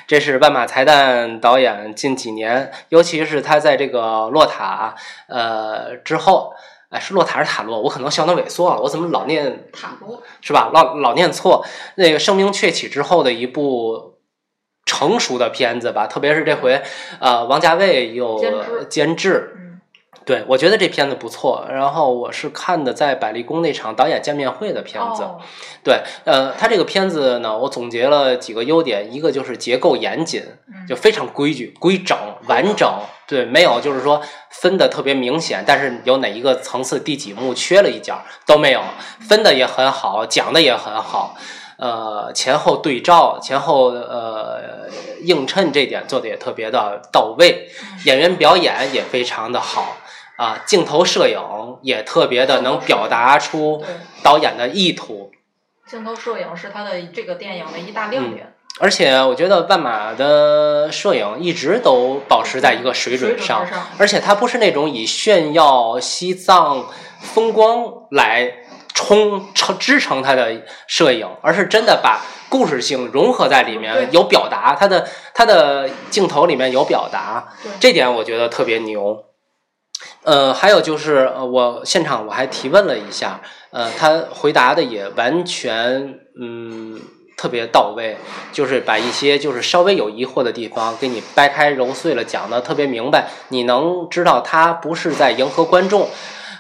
[0.06, 4.96] 这是万马才旦导演近几年，尤其是他在这个《洛塔》
[5.28, 6.54] 呃之后。
[6.90, 7.80] 哎，是洛塔还是塔洛？
[7.80, 10.72] 我可能小脑萎缩了，我怎么老念塔罗，是吧？
[10.74, 11.64] 老老念错。
[11.96, 14.16] 那个声名鹊起之后的一部
[14.86, 16.82] 成熟的片子吧，特别是这回，
[17.20, 19.69] 呃，王家卫又监制
[20.30, 21.66] 对我觉得这片子不错。
[21.72, 25.40] 然后我是看的在百丽宫那场导演见面会的片子，哦
[25.84, 32.16] 对，呃，他这个片子呢，我总结了几个优点，一个就是结构严谨，嗯就非常规矩、规整、
[32.48, 32.88] 完整，
[33.28, 34.22] 对，没有就是说
[34.52, 38.82] 分的特别明显，但是有哪一个层次第几幕缺了一角都没有，
[39.28, 41.36] 分的也很好，讲的也很好，
[41.80, 44.88] 呃，前后对照、前后呃
[45.24, 47.68] 映衬这点做的也特别的到位，
[48.06, 49.96] 演员表演也非常的好。
[50.40, 51.38] 啊，镜头摄影
[51.82, 53.84] 也特别的能表达出，
[54.24, 55.32] 导演的意图，
[55.86, 63.68] 镜头摄影是他的这个电影的一大亮点，而且我觉得万马的摄影一直都保持在一个水准上，
[63.98, 66.86] 而且它不是那种以炫耀西藏
[67.20, 68.60] 风光来
[68.94, 77.50] 冲撑支撑它的摄影，而是真的把故事性融合在里面，有表达，它的它的镜头里面有表达，
[77.82, 79.26] 这点我觉得特别牛。
[80.24, 83.40] 呃，还有就是，呃，我现场我还提问了一下，
[83.72, 87.00] 呃，他回答的也完全，嗯，
[87.38, 88.18] 特别到位，
[88.52, 96.10] 就是把一些就是稍微有疑惑的地方给你掰开揉碎了讲的特别明白，你能知道他不是在迎合观众，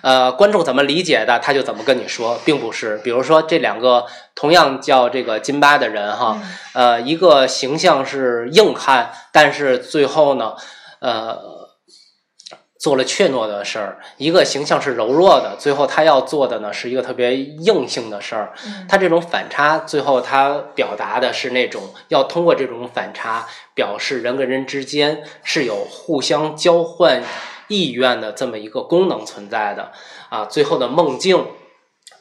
[0.01, 2.97] 呃，观众怎么理解的，他就怎么跟你说，并不是。
[3.03, 6.39] 比如说这两个同样叫这个金巴的人哈，
[6.73, 10.53] 嗯呃，一个形象是硬汉，但是最后呢，
[11.01, 11.58] 呃，
[12.79, 18.53] 做了怯懦的事儿；一个形象是柔弱的，最后他要做的呢是一个特别硬性的事儿。
[18.65, 27.21] 嗯他这种反差，最后他表达的是那种要通过这种反差，表示人跟人之间是有互相交换
[27.67, 29.91] 意愿的这么一个功能存在的
[30.29, 30.45] 啊。
[30.45, 31.45] 最后的梦境。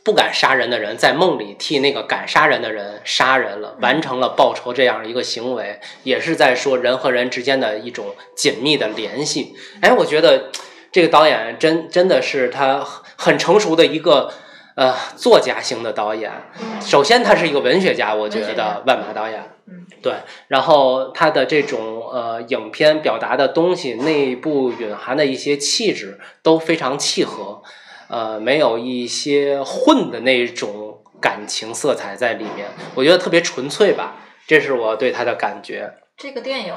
[0.08, 9.54] 不敢杀人的人在梦里替那个敢杀人的人杀人了，完成了报仇这样一个行为，也是在说人和人之间的一种紧密的联系。
[9.82, 10.50] 哎，我觉得
[10.90, 12.82] 这个导演真真的是他
[13.18, 14.32] 很成熟的一个
[14.76, 16.32] 呃作家型的导演。
[16.58, 20.14] 嗯首先，他是一个文学家，我觉得万马导演，嗯，对。
[20.46, 27.62] 然后他的这种呃影片表达的东西，内部蕴含的一些气质都非常契合，
[28.08, 35.92] 呃，没有一些混的那种感情色彩在里面，我觉得特别纯粹吧，这是我对他的感觉。
[36.16, 36.74] 这个电影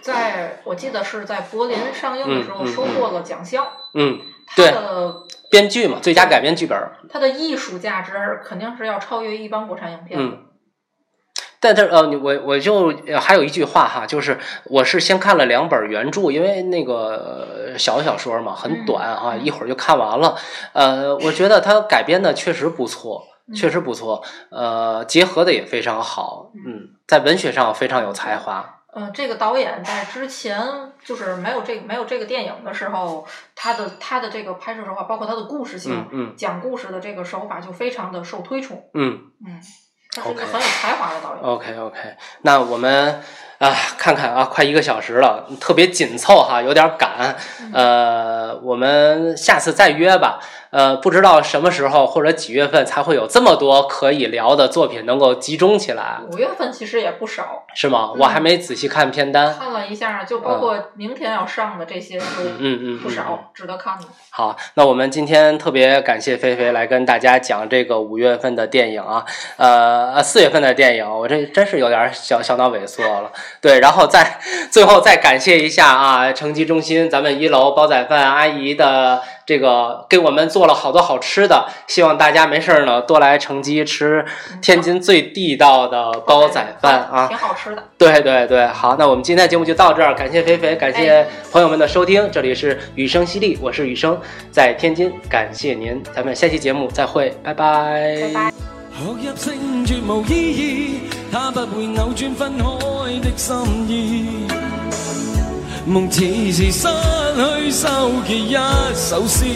[0.00, 10.24] 在我记得是在柏林上映的时候收获了奖项，嗯，它对的编剧嘛，最佳改编剧本，它的艺术价值肯定是要超越一般国产影片的。
[10.24, 10.44] 嗯。
[11.60, 20.36] 但这呃，你我我就呃还有一句话哈，就是我是先看了两本原著，因为那个呃小小说嘛很短哈，嗯一会儿就看完了。
[20.72, 28.74] 呃，我觉得它改编的确实不错，嗯确实不错，呃，结合的也非常好，嗯，在文学上非常有才华。
[28.94, 30.58] 嗯，这个导演在之前
[31.04, 38.82] 就是没有这没有这个电影的时候，他的他的这个拍摄手法，包括他的故事性、嗯嗯讲故事的这个手法，就非常的受推崇。
[38.94, 39.60] 嗯嗯，
[40.18, 41.42] 他是个 OK 很有才华的导演。
[41.42, 41.98] ，OK OK，
[42.42, 43.22] 那我们
[43.58, 47.36] 啊看看啊，快一个小时了，特别紧凑哈，有点赶。
[47.72, 50.40] 呃，我们下次再约吧。
[50.70, 58.10] 呃，不知道什么时候或者几月份才会有这么多可以聊的作品能够集中起来，五月份其实也不少，是吗？
[58.14, 59.54] 嗯我还没仔细看片单。
[59.58, 64.04] 看了一下，就包括明天要上的这些书嗯嗯嗯，不少，值得看的。
[64.30, 69.24] 好，那我们今天特别感谢菲菲来跟大家讲这个五月份的电影啊，
[69.56, 73.30] 呃，呃四月份的电影，我这真是有点小小脑萎缩了。
[73.60, 74.38] 对，然后再
[74.70, 84.22] 最后再感谢一下啊，城际中心咱们一楼煲仔饭阿姨的这个给我们做了好多好吃的，希望大家没事儿呢多来城基吃
[84.60, 87.26] 天津最地道的煲仔饭啊！
[87.28, 87.82] 挺好吃的。
[87.96, 94.20] 对对对，好，那我们今天的节目就到这儿，感谢肥肥，感谢朋友们的收听，这里是雨声犀利，我是雨声，
[94.50, 98.18] 在天津，感谢您，咱们下期节目再会，拜拜。
[98.34, 98.52] 拜拜。
[98.98, 99.54] 學入聖
[99.86, 103.56] 絕無意義，它不會扭轉分開的心
[103.88, 104.57] 意。
[105.88, 106.20] 夢似
[106.52, 106.86] 是失
[107.34, 107.88] 去收
[108.26, 108.54] 結一
[108.94, 109.46] 首詩，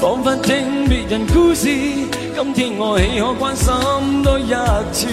[0.00, 1.68] 彷彿聽別人故事。
[2.34, 4.52] 今天我岂可關心多一
[4.92, 5.06] 次？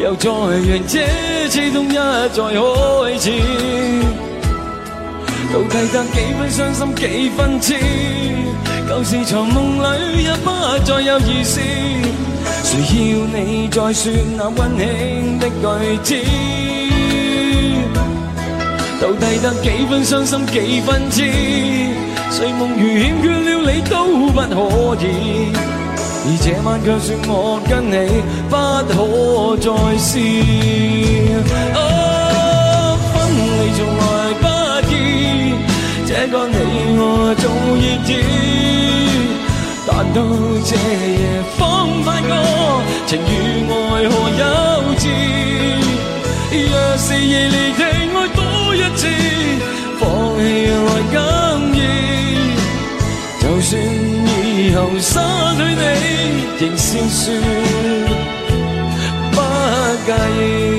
[0.00, 0.98] 又再讓這
[1.50, 3.26] 次痛一再開始。
[5.52, 7.74] 到底得幾分傷心幾分痴？
[8.88, 10.48] 舊時藏夢裏也不
[10.86, 11.60] 再有意思。
[12.70, 14.84] 誰要你再说那溫馨
[15.40, 15.60] 的句
[16.04, 16.14] 子？
[19.02, 21.16] 到底得幾分傷心幾分痴？
[22.30, 23.94] 睡夢如欠缺了你都
[24.30, 24.44] 不可
[25.02, 25.04] 以，
[26.22, 27.96] 而這晚卻說我跟你
[28.48, 28.54] 不
[28.86, 28.94] 可
[29.58, 29.66] 再
[29.98, 30.08] 試。
[31.74, 31.76] 啊，
[33.10, 34.08] 分離從來
[34.38, 34.46] 不
[34.92, 34.94] 易，
[36.06, 36.54] 這個你
[37.00, 37.02] 我
[37.36, 37.44] 早
[37.76, 38.10] 已知。
[40.02, 40.22] 但到
[40.64, 42.32] 这夜方發覺，
[43.06, 43.30] 情與
[43.68, 43.74] 愛
[44.08, 44.44] 何幼
[44.96, 45.04] 稚。
[46.50, 47.84] 若是夜離地
[48.16, 48.40] 愛多
[48.74, 49.06] 一次，
[49.98, 50.40] 放棄
[50.86, 51.18] 來更
[51.76, 51.78] 易。
[53.42, 53.70] 就算
[54.56, 55.12] 以後失
[55.58, 55.84] 去你，
[56.64, 57.22] 仍笑说
[59.32, 59.36] 不
[60.06, 60.69] 介意。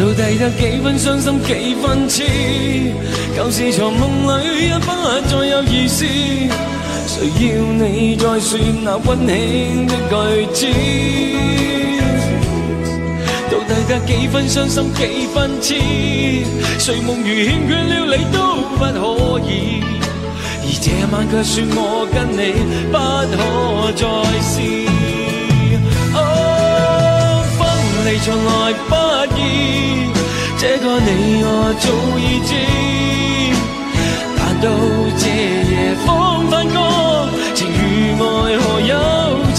[0.00, 2.22] 到底得幾分傷心幾分痴？
[3.36, 4.00] 舊時藏夢
[4.40, 4.86] 里也不
[5.28, 6.06] 再有意思。
[6.06, 10.14] 誰要你再说那溫馨的句
[10.54, 10.66] 子？
[13.50, 15.74] 到底得幾分傷心幾分痴？
[16.78, 18.38] 睡夢如欠缺了你都
[18.78, 19.52] 不可以，
[20.64, 22.42] 而這晚卻說我跟你
[22.90, 22.96] 不
[23.36, 23.36] 可
[23.92, 24.02] 再
[24.48, 24.88] 試。
[26.14, 26.18] 哦，
[27.58, 27.60] 分
[28.06, 28.48] 離從來
[28.88, 28.94] 不
[29.40, 30.12] 意，
[30.58, 31.08] 这个你
[31.42, 31.48] 我
[31.80, 31.86] 早
[32.18, 32.50] 已知。
[34.36, 34.66] 但到
[35.18, 35.24] 这
[35.70, 35.74] 夜
[36.04, 36.08] 方
[36.48, 36.76] 發覺，
[37.54, 37.74] 情与
[38.12, 38.22] 爱
[38.58, 38.94] 何幼
[39.54, 39.58] 稚。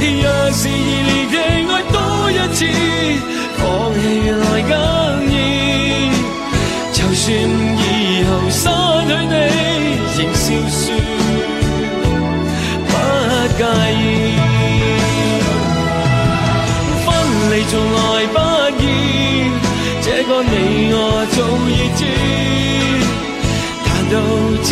[0.00, 0.70] 若是热
[1.08, 1.36] 烈地
[1.70, 1.96] 爱多
[2.30, 2.58] 一次，
[3.58, 3.60] 放
[4.00, 4.72] 弃原来更
[5.30, 5.34] 易。
[6.92, 7.26] 就算
[21.20, 21.36] 我早
[21.68, 22.00] 已知。
[23.84, 24.14] 但到
[24.62, 24.70] 這